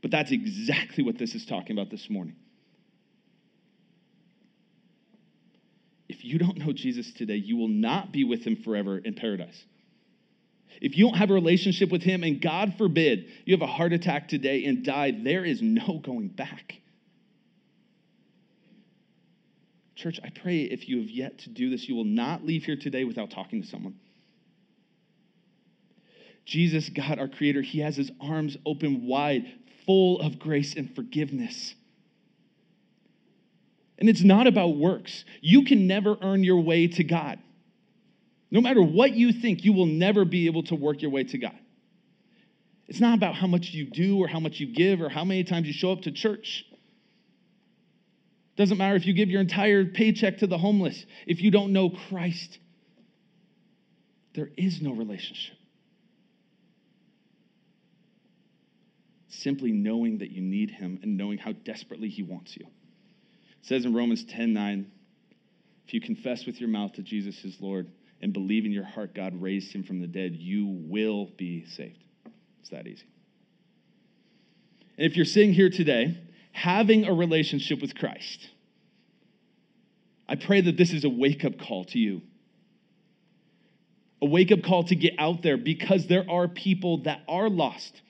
but 0.03 0.11
that's 0.11 0.31
exactly 0.31 1.03
what 1.03 1.17
this 1.17 1.35
is 1.35 1.47
talking 1.47 1.77
about 1.77 1.91
this 1.91 2.11
morning. 2.11 2.37
You 6.27 6.39
don't 6.39 6.59
know 6.59 6.73
Jesus 6.73 7.13
today, 7.13 7.37
you 7.37 7.57
will 7.57 7.69
not 7.69 8.13
be 8.13 8.25
with 8.25 8.45
him 8.45 8.57
forever 8.57 8.99
in 8.99 9.15
paradise. 9.15 9.65
If 10.81 10.97
you 10.97 11.07
don't 11.07 11.17
have 11.17 11.31
a 11.31 11.35
relationship 11.35 11.91
with 11.91 12.03
him, 12.03 12.23
and 12.23 12.41
God 12.41 12.75
forbid 12.77 13.27
you 13.45 13.55
have 13.55 13.63
a 13.63 13.67
heart 13.67 13.93
attack 13.93 14.29
today 14.29 14.65
and 14.65 14.85
die, 14.85 15.13
there 15.13 15.45
is 15.45 15.63
no 15.63 16.01
going 16.05 16.29
back. 16.29 16.75
Church, 19.95 20.21
I 20.23 20.29
pray 20.29 20.63
if 20.63 20.89
you 20.89 21.01
have 21.01 21.09
yet 21.09 21.39
to 21.41 21.49
do 21.49 21.71
this, 21.71 21.89
you 21.89 21.95
will 21.95 22.05
not 22.05 22.45
leave 22.45 22.65
here 22.65 22.77
today 22.77 23.05
without 23.05 23.31
talking 23.31 23.63
to 23.63 23.69
someone. 23.69 23.95
Jesus, 26.45 26.91
God, 26.91 27.19
our 27.19 27.29
Creator, 27.29 27.63
He 27.63 27.81
has 27.81 27.97
His 27.97 28.11
arms 28.21 28.57
open 28.67 29.07
wide, 29.07 29.47
full 29.87 30.21
of 30.21 30.39
grace 30.39 30.77
and 30.77 30.95
forgiveness. 30.95 31.75
And 33.99 34.09
it's 34.09 34.23
not 34.23 34.47
about 34.47 34.77
works. 34.77 35.25
You 35.41 35.65
can 35.65 35.87
never 35.87 36.17
earn 36.21 36.45
your 36.45 36.61
way 36.61 36.87
to 36.89 37.05
God. 37.05 37.39
No 38.51 38.61
matter 38.61 38.83
what 38.83 39.13
you 39.13 39.33
think, 39.33 39.65
you 39.65 39.73
will 39.73 39.87
never 39.87 40.25
be 40.25 40.47
able 40.47 40.63
to 40.65 40.75
work 40.75 41.03
your 41.03 41.11
way 41.11 41.25
to 41.25 41.39
God. 41.39 41.59
It's 42.89 43.01
not 43.01 43.17
about 43.17 43.35
how 43.35 43.47
much 43.47 43.71
you 43.71 43.87
do 43.87 44.19
or 44.19 44.29
how 44.29 44.39
much 44.39 44.61
you 44.61 44.67
give 44.67 45.01
or 45.01 45.09
how 45.09 45.25
many 45.25 45.43
times 45.45 45.67
you 45.67 45.73
show 45.73 45.93
up 45.93 46.03
to 46.03 46.13
church. 46.13 46.65
Doesn't 48.57 48.79
matter 48.79 48.97
if 48.97 49.07
you 49.07 49.13
give 49.13 49.29
your 49.29 49.41
entire 49.41 49.85
paycheck 49.85 50.39
to 50.39 50.47
the 50.47 50.57
homeless. 50.57 51.05
If 51.27 51.43
you 51.43 51.51
don't 51.51 51.73
know 51.73 51.91
Christ, 51.91 52.59
there 54.35 54.51
is 54.57 54.81
no 54.81 54.93
relationship. 54.93 55.57
Simply 59.29 59.73
knowing 59.73 60.19
that 60.19 60.31
you 60.31 60.41
need 60.41 60.71
Him 60.71 61.01
and 61.03 61.17
knowing 61.17 61.39
how 61.39 61.53
desperately 61.53 62.09
He 62.09 62.23
wants 62.23 62.57
you. 62.57 62.67
It 63.67 63.71
says 63.71 63.85
in 63.85 63.95
Romans 63.95 64.23
10 64.23 64.53
9, 64.53 64.87
if 65.89 65.93
you 65.93 66.01
confess 66.01 66.47
with 66.47 66.61
your 66.61 66.69
mouth 66.69 66.93
that 66.93 67.05
Jesus 67.05 67.45
is 67.45 67.61
Lord 67.61 67.91
and 68.23 68.33
believe 68.33 68.65
in 68.65 68.71
your 68.71 68.85
heart 68.85 69.13
God 69.13 69.43
raised 69.43 69.73
him 69.73 69.83
from 69.83 70.01
the 70.01 70.07
dead, 70.07 70.37
you 70.37 70.67
will 70.89 71.33
be 71.37 71.65
saved. 71.65 71.99
It's 72.61 72.71
that 72.71 72.87
easy. 72.87 73.07
And 74.97 75.11
if 75.11 75.17
you're 75.17 75.27
sitting 75.27 75.53
here 75.53 75.69
today 75.69 76.17
having 76.53 77.07
a 77.07 77.13
relationship 77.13 77.83
with 77.83 77.97
Christ, 77.97 78.51
I 80.29 80.37
pray 80.37 80.61
that 80.61 80.77
this 80.77 80.93
is 80.93 81.05
a 81.05 81.11
wake 81.11 81.45
up 81.45 81.59
call 81.59 81.87
to 81.87 81.99
you. 81.99 82.23
A 84.23 84.27
wake 84.27 84.53
up 84.53 84.63
call 84.63 84.85
to 84.85 84.95
get 84.95 85.15
out 85.19 85.43
there 85.43 85.57
because 85.57 86.07
there 86.07 86.25
are 86.31 86.47
people 86.47 86.99
that 86.99 87.23
are 87.29 87.51
lost. 87.51 88.01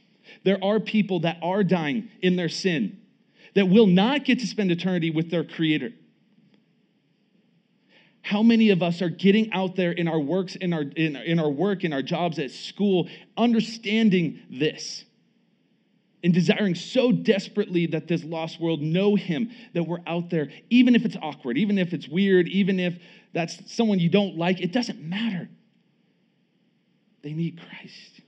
There 0.45 0.63
are 0.63 0.81
people 0.81 1.21
that 1.21 1.39
are 1.41 1.65
dying 1.65 2.11
in 2.21 2.37
their 2.37 2.51
sin 2.51 3.01
that 3.57 3.71
will 3.71 3.87
not 3.87 4.27
get 4.27 4.39
to 4.39 4.47
spend 4.47 4.71
eternity 4.71 5.09
with 5.09 5.31
their 5.31 5.43
Creator. 5.43 5.91
How 8.21 8.43
many 8.43 8.69
of 8.69 8.83
us 8.83 9.01
are 9.01 9.09
getting 9.09 9.51
out 9.53 9.77
there 9.77 9.93
in 9.93 10.09
our 10.09 10.21
works, 10.21 10.57
in 10.57 10.75
our, 10.75 10.83
in, 10.83 11.17
in 11.17 11.39
our 11.39 11.49
work, 11.49 11.83
in 11.83 11.93
our 11.95 12.03
jobs 12.03 12.39
at 12.39 12.51
school, 12.51 13.09
understanding 13.35 14.41
this 14.51 15.07
and 16.23 16.35
desiring 16.35 16.75
so 16.75 17.11
desperately 17.13 17.87
that 17.87 18.09
this 18.09 18.23
lost 18.25 18.61
world 18.61 18.83
know 18.83 19.15
him, 19.15 19.51
that 19.73 19.85
we're 19.85 20.03
out 20.07 20.29
there, 20.29 20.51
even 20.69 20.95
if 20.95 21.07
it's 21.07 21.17
awkward, 21.23 21.57
even 21.57 21.79
if 21.79 21.95
it's 21.95 22.09
weird, 22.09 22.49
even 22.49 22.79
if 22.79 22.99
that's 23.33 23.73
someone 23.73 23.99
you 23.99 24.11
don't 24.11 24.37
like, 24.37 24.61
it 24.61 24.73
doesn't 24.73 25.01
matter. 25.01 25.49
They 27.23 27.33
need 27.33 27.59
Christ. 27.59 28.21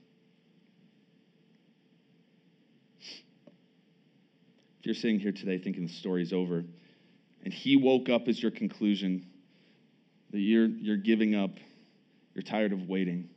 If 4.79 4.85
you're 4.85 4.95
sitting 4.95 5.19
here 5.19 5.31
today 5.31 5.57
thinking 5.57 5.87
the 5.87 5.93
story's 5.93 6.31
over, 6.31 6.63
and 7.43 7.53
he 7.53 7.75
woke 7.75 8.09
up 8.09 8.27
as 8.27 8.41
your 8.41 8.51
conclusion, 8.51 9.25
that 10.31 10.39
you're, 10.39 10.67
you're 10.67 10.97
giving 10.97 11.35
up, 11.35 11.51
you're 12.33 12.43
tired 12.43 12.71
of 12.71 12.87
waiting. 12.87 13.29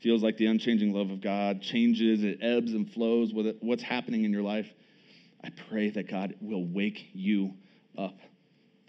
Feels 0.00 0.22
like 0.22 0.36
the 0.36 0.46
unchanging 0.46 0.92
love 0.92 1.10
of 1.10 1.20
God 1.20 1.62
changes, 1.62 2.24
it 2.24 2.38
ebbs 2.42 2.72
and 2.72 2.90
flows 2.90 3.32
with 3.32 3.46
it, 3.46 3.58
what's 3.60 3.82
happening 3.82 4.24
in 4.24 4.32
your 4.32 4.42
life. 4.42 4.68
I 5.44 5.50
pray 5.68 5.90
that 5.90 6.08
God 6.08 6.34
will 6.40 6.64
wake 6.64 7.10
you 7.12 7.54
up 7.96 8.18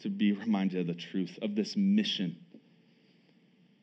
to 0.02 0.10
be 0.10 0.32
reminded 0.32 0.82
of 0.82 0.88
the 0.88 1.02
truth 1.02 1.38
of 1.41 1.56
this 1.56 1.76
mission. 1.76 2.36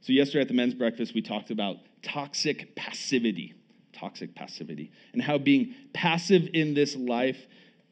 So, 0.02 0.12
yesterday 0.12 0.42
at 0.42 0.48
the 0.48 0.54
men's 0.54 0.74
breakfast, 0.74 1.14
we 1.14 1.22
talked 1.22 1.50
about 1.50 1.76
toxic 2.02 2.74
passivity. 2.74 3.54
Toxic 4.00 4.34
passivity. 4.34 4.90
And 5.12 5.20
how 5.20 5.36
being 5.36 5.74
passive 5.92 6.48
in 6.54 6.72
this 6.72 6.96
life, 6.96 7.36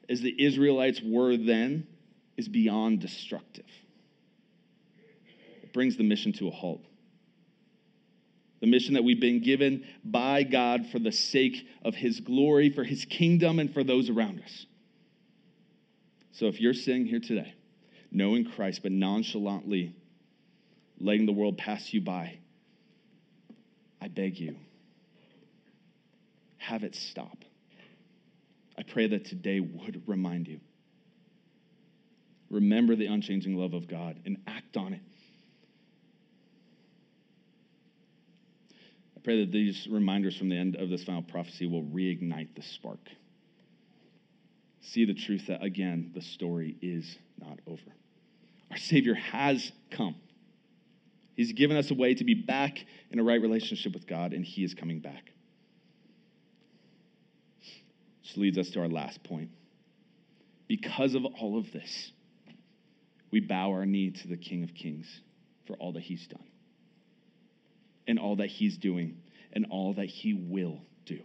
as 0.08 0.22
the 0.22 0.34
Israelites 0.42 1.02
were 1.04 1.36
then, 1.36 1.86
is 2.38 2.48
beyond 2.48 3.00
destructive 3.00 3.66
It 5.62 5.72
brings 5.74 5.96
the 5.98 6.04
mission 6.04 6.32
to 6.34 6.48
a 6.48 6.50
halt. 6.50 6.82
The 8.60 8.66
mission 8.66 8.94
that 8.94 9.04
we've 9.04 9.20
been 9.20 9.42
given 9.42 9.84
by 10.02 10.44
God 10.44 10.86
for 10.86 10.98
the 10.98 11.12
sake 11.12 11.68
of 11.84 11.94
His 11.94 12.20
glory, 12.20 12.70
for 12.70 12.84
His 12.84 13.04
kingdom, 13.04 13.58
and 13.58 13.72
for 13.72 13.84
those 13.84 14.08
around 14.08 14.40
us. 14.40 14.66
So 16.32 16.46
if 16.46 16.60
you're 16.60 16.74
sitting 16.74 17.04
here 17.04 17.20
today, 17.20 17.54
knowing 18.10 18.44
Christ, 18.44 18.82
but 18.82 18.92
nonchalantly 18.92 19.94
letting 20.98 21.26
the 21.26 21.32
world 21.32 21.58
pass 21.58 21.92
you 21.92 22.00
by, 22.00 22.38
I 24.00 24.08
beg 24.08 24.38
you, 24.38 24.56
have 26.68 26.84
it 26.84 26.94
stop. 26.94 27.38
I 28.76 28.82
pray 28.82 29.08
that 29.08 29.24
today 29.24 29.60
would 29.60 30.02
remind 30.06 30.46
you. 30.46 30.60
Remember 32.50 32.94
the 32.94 33.06
unchanging 33.06 33.56
love 33.56 33.72
of 33.72 33.88
God 33.88 34.20
and 34.26 34.36
act 34.46 34.76
on 34.76 34.92
it. 34.92 35.00
I 39.16 39.20
pray 39.24 39.40
that 39.40 39.50
these 39.50 39.88
reminders 39.90 40.36
from 40.36 40.48
the 40.48 40.56
end 40.56 40.76
of 40.76 40.90
this 40.90 41.04
final 41.04 41.22
prophecy 41.22 41.66
will 41.66 41.82
reignite 41.82 42.54
the 42.54 42.62
spark. 42.62 43.00
See 44.80 45.04
the 45.04 45.14
truth 45.14 45.46
that, 45.48 45.62
again, 45.62 46.12
the 46.14 46.22
story 46.22 46.76
is 46.80 47.18
not 47.38 47.58
over. 47.66 47.80
Our 48.70 48.76
Savior 48.76 49.14
has 49.14 49.72
come. 49.90 50.16
He's 51.34 51.52
given 51.52 51.76
us 51.76 51.90
a 51.90 51.94
way 51.94 52.14
to 52.14 52.24
be 52.24 52.34
back 52.34 52.78
in 53.10 53.18
a 53.18 53.22
right 53.22 53.40
relationship 53.40 53.94
with 53.94 54.06
God, 54.06 54.32
and 54.32 54.44
He 54.44 54.64
is 54.64 54.74
coming 54.74 55.00
back. 55.00 55.32
Which 58.28 58.36
leads 58.36 58.58
us 58.58 58.70
to 58.70 58.80
our 58.80 58.88
last 58.88 59.22
point. 59.24 59.50
Because 60.66 61.14
of 61.14 61.24
all 61.24 61.58
of 61.58 61.72
this, 61.72 62.12
we 63.30 63.40
bow 63.40 63.70
our 63.70 63.86
knee 63.86 64.10
to 64.10 64.28
the 64.28 64.36
King 64.36 64.62
of 64.62 64.74
Kings 64.74 65.06
for 65.66 65.74
all 65.74 65.92
that 65.92 66.02
He's 66.02 66.26
done 66.26 66.44
and 68.08 68.18
all 68.18 68.36
that 68.36 68.46
he's 68.48 68.76
doing 68.78 69.18
and 69.52 69.66
all 69.70 69.92
that 69.94 70.06
he 70.06 70.32
will 70.32 70.80
do. 71.04 71.20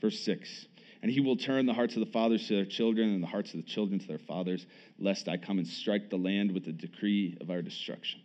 Verse 0.00 0.18
6 0.20 0.66
And 1.02 1.12
he 1.12 1.20
will 1.20 1.36
turn 1.36 1.66
the 1.66 1.74
hearts 1.74 1.94
of 1.94 2.00
the 2.00 2.10
fathers 2.10 2.48
to 2.48 2.56
their 2.56 2.64
children 2.64 3.10
and 3.10 3.22
the 3.22 3.28
hearts 3.28 3.54
of 3.54 3.60
the 3.60 3.70
children 3.70 4.00
to 4.00 4.06
their 4.08 4.18
fathers, 4.18 4.66
lest 4.98 5.28
I 5.28 5.36
come 5.36 5.58
and 5.58 5.66
strike 5.66 6.10
the 6.10 6.16
land 6.16 6.50
with 6.50 6.64
the 6.64 6.72
decree 6.72 7.36
of 7.40 7.50
our 7.50 7.62
destruction. 7.62 8.20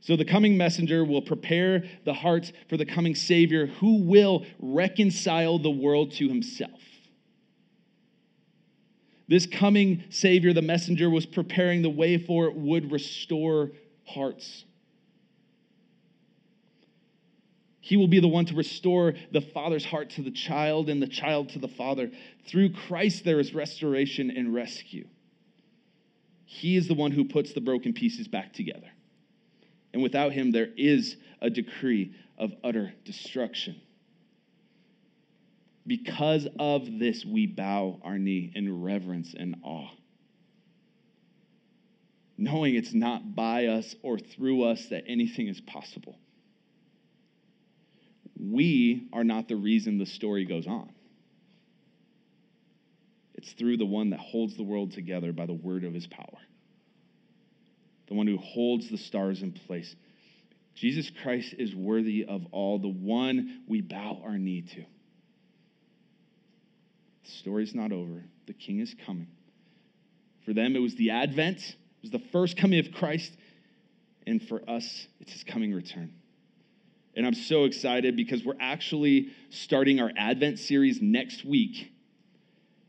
So 0.00 0.16
the 0.16 0.24
coming 0.24 0.56
messenger 0.56 1.04
will 1.04 1.22
prepare 1.22 1.84
the 2.04 2.14
hearts 2.14 2.52
for 2.68 2.76
the 2.76 2.86
coming 2.86 3.14
Savior 3.14 3.66
who 3.66 4.02
will 4.02 4.46
reconcile 4.58 5.58
the 5.58 5.70
world 5.70 6.12
to 6.12 6.28
himself. 6.28 6.80
This 9.28 9.44
coming 9.44 10.04
Savior, 10.08 10.52
the 10.54 10.62
messenger, 10.62 11.10
was 11.10 11.26
preparing 11.26 11.82
the 11.82 11.90
way 11.90 12.16
for 12.16 12.46
it, 12.46 12.54
would 12.54 12.90
restore 12.90 13.72
hearts. 14.06 14.64
He 17.80 17.96
will 17.96 18.08
be 18.08 18.20
the 18.20 18.28
one 18.28 18.46
to 18.46 18.54
restore 18.54 19.14
the 19.32 19.40
father's 19.40 19.84
heart 19.84 20.10
to 20.10 20.22
the 20.22 20.30
child 20.30 20.88
and 20.88 21.02
the 21.02 21.06
child 21.06 21.50
to 21.50 21.58
the 21.58 21.68
father. 21.68 22.10
Through 22.46 22.72
Christ, 22.72 23.24
there 23.24 23.40
is 23.40 23.54
restoration 23.54 24.30
and 24.30 24.54
rescue. 24.54 25.06
He 26.44 26.76
is 26.76 26.88
the 26.88 26.94
one 26.94 27.12
who 27.12 27.24
puts 27.24 27.52
the 27.52 27.60
broken 27.60 27.92
pieces 27.92 28.28
back 28.28 28.52
together. 28.54 28.88
And 29.92 30.02
without 30.02 30.32
him, 30.32 30.50
there 30.50 30.68
is 30.76 31.16
a 31.40 31.50
decree 31.50 32.14
of 32.36 32.52
utter 32.62 32.92
destruction. 33.04 33.80
Because 35.86 36.46
of 36.58 36.98
this, 36.98 37.24
we 37.24 37.46
bow 37.46 37.98
our 38.02 38.18
knee 38.18 38.52
in 38.54 38.82
reverence 38.82 39.34
and 39.36 39.56
awe. 39.62 39.88
Knowing 42.36 42.74
it's 42.74 42.92
not 42.92 43.34
by 43.34 43.66
us 43.66 43.96
or 44.02 44.18
through 44.18 44.64
us 44.64 44.86
that 44.86 45.04
anything 45.08 45.48
is 45.48 45.60
possible 45.60 46.18
we 48.38 49.08
are 49.12 49.24
not 49.24 49.48
the 49.48 49.56
reason 49.56 49.98
the 49.98 50.06
story 50.06 50.44
goes 50.44 50.66
on. 50.66 50.90
It's 53.34 53.52
through 53.52 53.76
the 53.76 53.86
one 53.86 54.10
that 54.10 54.20
holds 54.20 54.56
the 54.56 54.62
world 54.62 54.92
together 54.92 55.32
by 55.32 55.46
the 55.46 55.54
word 55.54 55.84
of 55.84 55.94
his 55.94 56.06
power, 56.06 56.38
the 58.08 58.14
one 58.14 58.26
who 58.26 58.38
holds 58.38 58.88
the 58.88 58.98
stars 58.98 59.42
in 59.42 59.52
place. 59.52 59.94
Jesus 60.74 61.10
Christ 61.22 61.54
is 61.58 61.74
worthy 61.74 62.24
of 62.24 62.46
all, 62.52 62.78
the 62.78 62.88
one 62.88 63.62
we 63.66 63.80
bow 63.80 64.20
our 64.24 64.38
knee 64.38 64.62
to. 64.62 64.84
The 67.24 67.30
story's 67.30 67.74
not 67.74 67.92
over. 67.92 68.24
The 68.46 68.52
king 68.52 68.80
is 68.80 68.94
coming. 69.04 69.28
For 70.44 70.52
them, 70.54 70.76
it 70.76 70.78
was 70.78 70.94
the 70.94 71.10
advent, 71.10 71.58
it 71.58 72.02
was 72.02 72.10
the 72.10 72.22
first 72.30 72.56
coming 72.56 72.78
of 72.78 72.92
Christ. 72.92 73.36
And 74.26 74.42
for 74.46 74.60
us, 74.68 75.06
it's 75.20 75.32
his 75.32 75.42
coming 75.42 75.74
return. 75.74 76.12
And 77.16 77.26
I'm 77.26 77.34
so 77.34 77.64
excited 77.64 78.14
because 78.14 78.44
we're 78.44 78.60
actually 78.60 79.30
starting 79.50 80.00
our 80.00 80.12
Advent 80.16 80.58
series 80.58 81.00
next 81.02 81.44
week. 81.44 81.92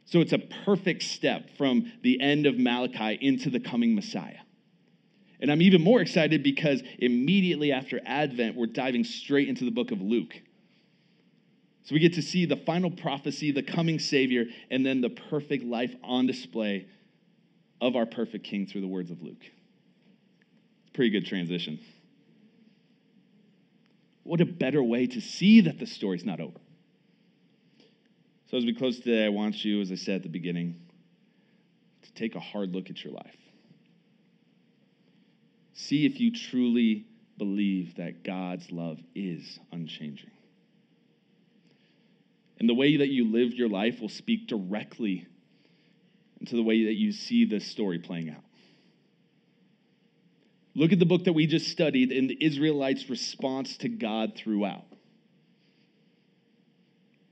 So 0.06 0.20
it's 0.20 0.34
a 0.34 0.40
perfect 0.66 1.04
step 1.04 1.50
from 1.58 1.92
the 2.04 2.20
end 2.20 2.46
of 2.46 2.58
Malachi 2.58 3.18
into 3.22 3.50
the 3.50 3.60
coming 3.60 3.96
Messiah. 3.96 4.40
And 5.40 5.52
I'm 5.52 5.62
even 5.62 5.82
more 5.82 6.02
excited 6.02 6.44
because 6.44 6.84
immediately 6.98 7.72
after 7.72 8.02
Advent, 8.06 8.56
we're 8.56 8.68
diving 8.68 9.04
straight 9.04 9.48
into 9.48 9.66
the 9.66 9.72
book 9.72 9.92
of 9.92 10.02
Luke. 10.02 10.34
So 11.84 11.94
we 11.94 12.00
get 12.00 12.14
to 12.16 12.22
see 12.22 12.46
the 12.46 12.58
final 12.58 12.92
prophecy, 12.92 13.52
the 13.52 13.64
coming 13.64 14.00
Savior, 14.00 14.46
and 14.70 14.86
then 14.86 15.02
the 15.02 15.10
perfect 15.10 15.64
life 15.64 15.96
on 16.04 16.28
display 16.28 16.88
of 17.82 17.96
our 17.96 18.06
perfect 18.06 18.44
King 18.46 18.68
through 18.68 18.82
the 18.82 18.88
words 18.88 19.10
of 19.12 19.22
Luke. 19.22 19.44
Pretty 20.94 21.10
good 21.10 21.26
transition. 21.26 21.80
What 24.24 24.42
a 24.42 24.46
better 24.46 24.84
way 24.84 25.08
to 25.08 25.22
see 25.22 25.62
that 25.62 25.80
the 25.80 25.88
story's 25.88 26.26
not 26.26 26.40
over. 26.40 26.60
So, 28.52 28.58
as 28.58 28.66
we 28.66 28.74
close 28.74 29.00
today, 29.00 29.26
I 29.26 29.30
want 29.30 29.64
you, 29.64 29.82
as 29.82 29.92
I 29.92 29.96
said 29.96 30.18
at 30.18 30.24
the 30.24 30.30
beginning, 30.30 30.76
to 32.04 32.14
take 32.14 32.36
a 32.36 32.40
hard 32.40 32.72
look 32.74 32.90
at 32.90 33.04
your 33.04 33.14
life. 33.14 33.39
See 35.82 36.06
if 36.06 36.20
you 36.20 36.34
truly 36.34 37.06
believe 37.38 37.96
that 37.96 38.22
God's 38.22 38.70
love 38.70 39.00
is 39.16 39.60
unchanging. 39.72 40.30
And 42.60 42.68
the 42.68 42.74
way 42.74 42.98
that 42.98 43.08
you 43.08 43.32
live 43.32 43.54
your 43.54 43.70
life 43.70 44.02
will 44.02 44.10
speak 44.10 44.48
directly 44.48 45.26
into 46.42 46.58
the 46.58 46.64
way 46.64 46.84
that 46.84 46.96
you 46.96 47.14
see 47.14 47.46
this 47.46 47.66
story 47.66 47.98
playing 47.98 48.30
out. 48.30 48.44
Look 50.76 50.92
at 50.92 51.00
the 51.00 51.06
book 51.06 51.24
that 51.24 51.34
we 51.34 51.48
just 51.48 51.70
studied 51.70 52.12
and 52.12 52.30
the 52.30 52.38
Israelites' 52.42 53.10
response 53.10 53.78
to 53.78 53.88
God 53.88 54.34
throughout. 54.36 54.86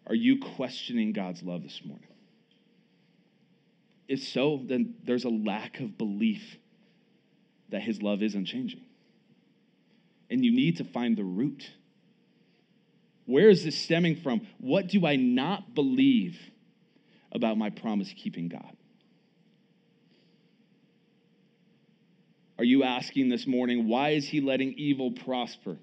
Are 0.08 0.16
you 0.16 0.40
questioning 0.40 1.12
God's 1.12 1.44
love 1.44 1.64
this 1.64 1.82
morning? 1.84 2.08
If 4.08 4.24
so, 4.24 4.62
then 4.64 4.96
there's 5.04 5.26
a 5.26 5.30
lack 5.30 5.82
of 5.82 5.98
belief 5.98 6.58
that 7.70 7.82
his 7.82 8.02
love 8.02 8.22
is 8.22 8.36
unchanging. 8.36 8.82
And 10.30 10.44
you 10.44 10.52
need 10.52 10.78
to 10.78 10.84
find 10.84 11.18
the 11.18 11.24
root. 11.24 11.70
Where 13.26 13.50
is 13.50 13.64
this 13.64 13.78
stemming 13.78 14.18
from? 14.18 14.48
What 14.60 14.88
do 14.88 15.06
I 15.06 15.16
not 15.16 15.76
believe 15.76 16.38
about 17.32 17.58
my 17.58 17.70
promise 17.70 18.14
keeping 18.16 18.48
God? 18.48 18.76
Are 22.58 22.64
you 22.64 22.84
asking 22.84 23.30
this 23.30 23.46
morning, 23.46 23.88
why 23.88 24.12
is 24.12 24.28
he 24.28 24.42
letting 24.42 24.74
evil 24.74 25.12
prosper? 25.12 25.78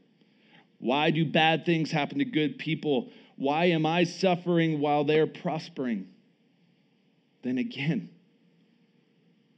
Why 0.79 1.11
do 1.11 1.25
bad 1.25 1.65
things 1.65 1.91
happen 1.91 2.19
to 2.19 2.25
good 2.25 2.59
people? 2.59 3.11
Why 3.37 3.67
am 3.67 3.87
I 3.87 4.05
suffering 4.05 4.81
while 4.81 5.05
they're 5.05 5.27
prospering? 5.27 6.09
Then 7.43 7.59
again, 7.59 8.09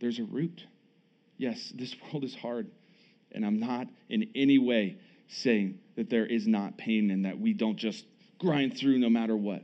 there's 0.00 0.18
a 0.18 0.24
root. 0.24 0.66
Yes, 1.38 1.72
this 1.74 1.94
world 2.12 2.24
is 2.24 2.34
hard, 2.34 2.70
and 3.32 3.44
I'm 3.44 3.60
not 3.60 3.88
in 4.08 4.30
any 4.34 4.58
way 4.58 4.98
saying 5.28 5.78
that 5.96 6.10
there 6.10 6.26
is 6.26 6.46
not 6.46 6.78
pain 6.78 7.10
and 7.10 7.24
that 7.24 7.38
we 7.38 7.52
don't 7.52 7.76
just 7.76 8.04
grind 8.38 8.76
through 8.76 8.98
no 8.98 9.08
matter 9.08 9.36
what. 9.36 9.62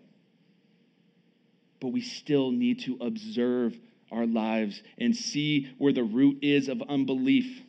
But 1.80 1.88
we 1.88 2.00
still 2.00 2.50
need 2.50 2.80
to 2.84 2.98
observe 3.00 3.78
our 4.10 4.26
lives 4.26 4.82
and 4.98 5.16
see 5.16 5.70
where 5.78 5.92
the 5.92 6.02
root 6.02 6.38
is 6.42 6.68
of 6.68 6.82
unbelief. 6.88 7.62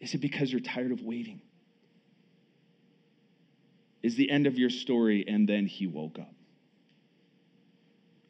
Is 0.00 0.14
it 0.14 0.18
because 0.18 0.50
you're 0.50 0.60
tired 0.60 0.92
of 0.92 1.02
waiting? 1.02 1.40
Is 4.02 4.16
the 4.16 4.30
end 4.30 4.46
of 4.46 4.58
your 4.58 4.70
story 4.70 5.24
and 5.26 5.48
then 5.48 5.66
he 5.66 5.86
woke 5.86 6.18
up? 6.18 6.32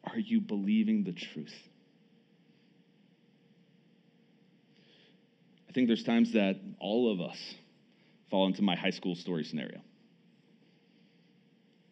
Are 0.03 0.19
you 0.19 0.41
believing 0.41 1.03
the 1.03 1.13
truth? 1.13 1.55
I 5.71 5.73
think 5.73 5.87
there's 5.87 6.03
times 6.03 6.33
that 6.33 6.57
all 6.81 7.13
of 7.13 7.21
us 7.21 7.37
fall 8.29 8.45
into 8.45 8.61
my 8.61 8.75
high 8.75 8.89
school 8.89 9.15
story 9.15 9.45
scenario. 9.45 9.79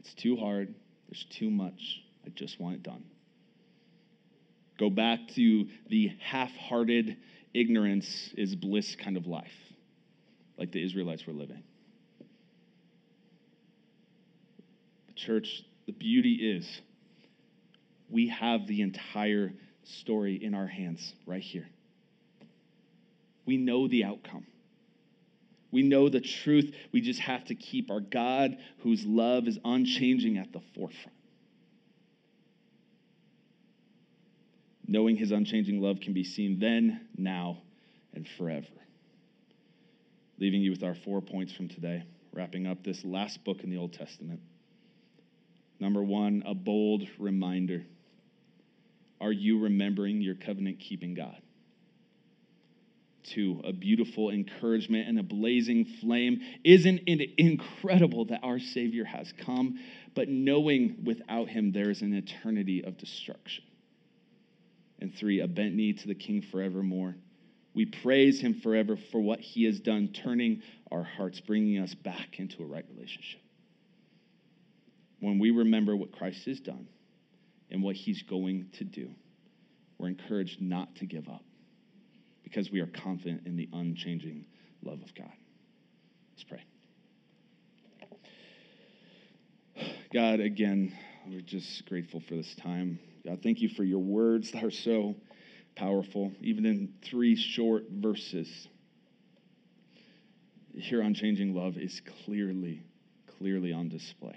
It's 0.02 0.14
too 0.16 0.36
hard, 0.36 0.76
there's 1.08 1.26
too 1.30 1.50
much, 1.50 2.02
I 2.26 2.30
just 2.36 2.60
want 2.60 2.76
it 2.76 2.84
done. 2.84 3.06
Go 4.78 4.90
back 4.90 5.20
to 5.36 5.68
the 5.88 6.12
half 6.20 6.52
hearted, 6.58 7.16
ignorance 7.54 8.34
is 8.36 8.54
bliss 8.54 8.98
kind 8.98 9.16
of 9.16 9.28
life, 9.28 9.48
like 10.58 10.74
the 10.74 10.84
Israelites 10.84 11.26
were 11.26 11.32
living. 11.32 11.64
The 15.08 15.14
church, 15.14 15.64
the 15.86 15.94
beauty 15.94 16.34
is 16.34 16.82
we 18.10 18.28
have 18.28 18.68
the 18.68 18.82
entire 18.82 19.54
story 19.86 20.36
in 20.36 20.54
our 20.54 20.68
hands 20.68 21.14
right 21.26 21.42
here 21.42 21.70
we 23.50 23.58
know 23.58 23.88
the 23.88 24.04
outcome. 24.04 24.46
We 25.72 25.82
know 25.82 26.08
the 26.08 26.22
truth. 26.22 26.72
We 26.92 27.02
just 27.02 27.20
have 27.22 27.46
to 27.46 27.56
keep 27.56 27.90
our 27.90 28.00
God, 28.00 28.58
whose 28.84 29.04
love 29.04 29.48
is 29.48 29.58
unchanging, 29.66 30.38
at 30.38 30.54
the 30.54 30.62
forefront. 30.76 31.18
Knowing 34.86 35.16
his 35.16 35.32
unchanging 35.32 35.82
love 35.82 36.00
can 36.00 36.14
be 36.14 36.24
seen 36.24 36.60
then, 36.60 37.02
now, 37.18 37.58
and 38.14 38.28
forever. 38.38 38.68
Leaving 40.38 40.62
you 40.62 40.70
with 40.70 40.84
our 40.84 40.96
four 40.96 41.20
points 41.20 41.52
from 41.52 41.70
today, 41.70 42.04
wrapping 42.32 42.68
up 42.68 42.84
this 42.84 43.04
last 43.04 43.44
book 43.44 43.64
in 43.64 43.72
the 43.72 43.78
Old 43.78 43.94
Testament. 43.94 44.42
Number 45.80 46.04
one, 46.04 46.44
a 46.46 46.54
bold 46.54 47.08
reminder. 47.18 47.84
Are 49.20 49.32
you 49.32 49.60
remembering 49.60 50.22
your 50.22 50.36
covenant 50.36 50.80
keeping 50.80 51.16
God? 51.16 51.42
To 53.34 53.62
a 53.64 53.74
beautiful 53.74 54.30
encouragement 54.30 55.08
and 55.08 55.20
a 55.20 55.24
blazing 55.24 55.86
flame. 56.02 56.42
Isn't 56.64 57.02
it 57.08 57.32
incredible 57.38 58.26
that 58.26 58.42
our 58.44 58.60
Savior 58.60 59.06
has 59.06 59.34
come, 59.46 59.80
but 60.16 60.30
knowing 60.30 61.04
without 61.04 61.50
him 61.50 61.72
there 61.72 61.90
is 61.90 62.02
an 62.02 62.14
eternity 62.14 62.84
of 62.84 62.98
destruction? 62.98 63.64
And 65.00 65.14
three, 65.16 65.40
a 65.40 65.48
bent 65.48 65.76
knee 65.76 65.94
to 65.94 66.08
the 66.08 66.16
King 66.16 66.42
forevermore. 66.52 67.16
We 67.74 67.86
praise 67.86 68.42
him 68.42 68.60
forever 68.62 68.98
for 69.12 69.22
what 69.22 69.40
he 69.40 69.66
has 69.66 69.80
done, 69.80 70.10
turning 70.10 70.62
our 70.92 71.04
hearts, 71.04 71.40
bringing 71.40 71.80
us 71.82 71.94
back 71.94 72.40
into 72.40 72.64
a 72.64 72.66
right 72.66 72.86
relationship. 72.94 73.42
When 75.20 75.40
we 75.40 75.52
remember 75.52 75.96
what 75.96 76.12
Christ 76.12 76.46
has 76.46 76.60
done 76.60 76.88
and 77.70 77.84
what 77.84 77.96
he's 77.96 78.24
going 78.24 78.70
to 78.80 78.84
do, 78.84 79.10
we're 79.98 80.08
encouraged 80.08 80.62
not 80.62 80.96
to 80.98 81.06
give 81.06 81.28
up 81.30 81.44
because 82.50 82.72
we 82.72 82.80
are 82.80 82.88
confident 82.88 83.46
in 83.46 83.56
the 83.56 83.70
unchanging 83.74 84.46
love 84.84 85.02
of 85.02 85.14
God. 85.14 85.32
Let's 86.34 86.44
pray. 86.44 86.64
God, 90.12 90.40
again, 90.40 90.94
we're 91.28 91.42
just 91.42 91.86
grateful 91.86 92.20
for 92.22 92.36
this 92.36 92.56
time. 92.56 93.00
God, 93.26 93.40
thank 93.44 93.62
you 93.62 93.70
for 93.70 93.84
your 93.84 94.00
words 94.00 94.52
that 94.52 94.64
are 94.64 94.72
so 94.72 95.16
powerful, 95.76 96.32
even 96.42 96.66
in 96.66 96.94
three 97.04 97.36
short 97.36 97.86
verses. 97.92 98.68
Your 100.74 101.02
unchanging 101.02 101.54
love 101.54 101.78
is 101.78 102.02
clearly, 102.26 102.82
clearly 103.38 103.72
on 103.72 103.90
display. 103.90 104.36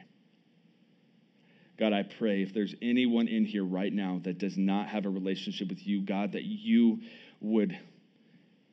God, 1.79 1.93
I 1.93 2.03
pray 2.03 2.43
if 2.43 2.53
there's 2.53 2.75
anyone 2.83 3.27
in 3.27 3.45
here 3.45 3.65
right 3.65 3.93
now 3.93 4.21
that 4.25 4.39
does 4.39 4.57
not 4.59 4.89
have 4.89 5.07
a 5.07 5.09
relationship 5.09 5.69
with 5.69 5.87
you, 5.87 6.03
God, 6.03 6.33
that 6.33 6.45
you 6.45 7.01
would 7.41 7.79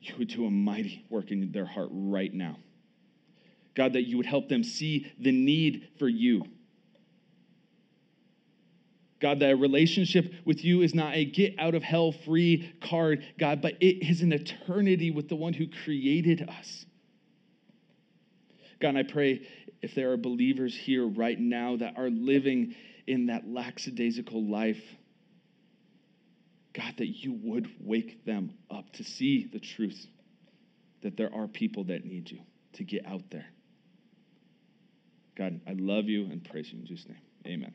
you 0.00 0.14
would 0.18 0.28
do 0.28 0.46
a 0.46 0.50
mighty 0.50 1.04
work 1.10 1.30
in 1.30 1.52
their 1.52 1.66
heart 1.66 1.88
right 1.92 2.32
now. 2.32 2.56
God, 3.74 3.92
that 3.92 4.02
you 4.02 4.16
would 4.16 4.26
help 4.26 4.48
them 4.48 4.64
see 4.64 5.10
the 5.18 5.32
need 5.32 5.88
for 5.98 6.08
you. 6.08 6.44
God, 9.20 9.38
that 9.40 9.50
a 9.50 9.56
relationship 9.56 10.32
with 10.46 10.64
you 10.64 10.80
is 10.80 10.94
not 10.94 11.14
a 11.14 11.26
get 11.26 11.54
out 11.58 11.74
of 11.74 11.82
hell 11.82 12.10
free 12.10 12.72
card, 12.80 13.22
God, 13.38 13.60
but 13.60 13.74
it 13.80 14.08
is 14.08 14.22
an 14.22 14.32
eternity 14.32 15.10
with 15.10 15.28
the 15.28 15.36
one 15.36 15.52
who 15.52 15.66
created 15.84 16.48
us. 16.48 16.86
God, 18.80 18.96
I 18.96 19.02
pray 19.02 19.46
if 19.82 19.94
there 19.94 20.10
are 20.12 20.16
believers 20.16 20.74
here 20.74 21.06
right 21.06 21.38
now 21.38 21.76
that 21.76 21.98
are 21.98 22.08
living 22.08 22.74
in 23.06 23.26
that 23.26 23.46
lackadaisical 23.46 24.42
life, 24.42 24.82
God, 26.72 26.94
that 26.98 27.08
you 27.08 27.32
would 27.42 27.68
wake 27.80 28.24
them 28.24 28.54
up 28.70 28.90
to 28.94 29.04
see 29.04 29.48
the 29.52 29.58
truth 29.58 30.06
that 31.02 31.16
there 31.16 31.34
are 31.34 31.48
people 31.48 31.84
that 31.84 32.04
need 32.04 32.30
you. 32.30 32.40
to 32.74 32.84
get 32.84 33.04
out 33.04 33.28
there. 33.30 33.46
God, 35.36 35.60
I 35.66 35.74
love 35.76 36.04
you 36.04 36.26
and 36.30 36.44
praise 36.44 36.72
you 36.72 36.78
in 36.78 36.86
Jesus' 36.86 37.08
name. 37.08 37.18
Amen. 37.46 37.74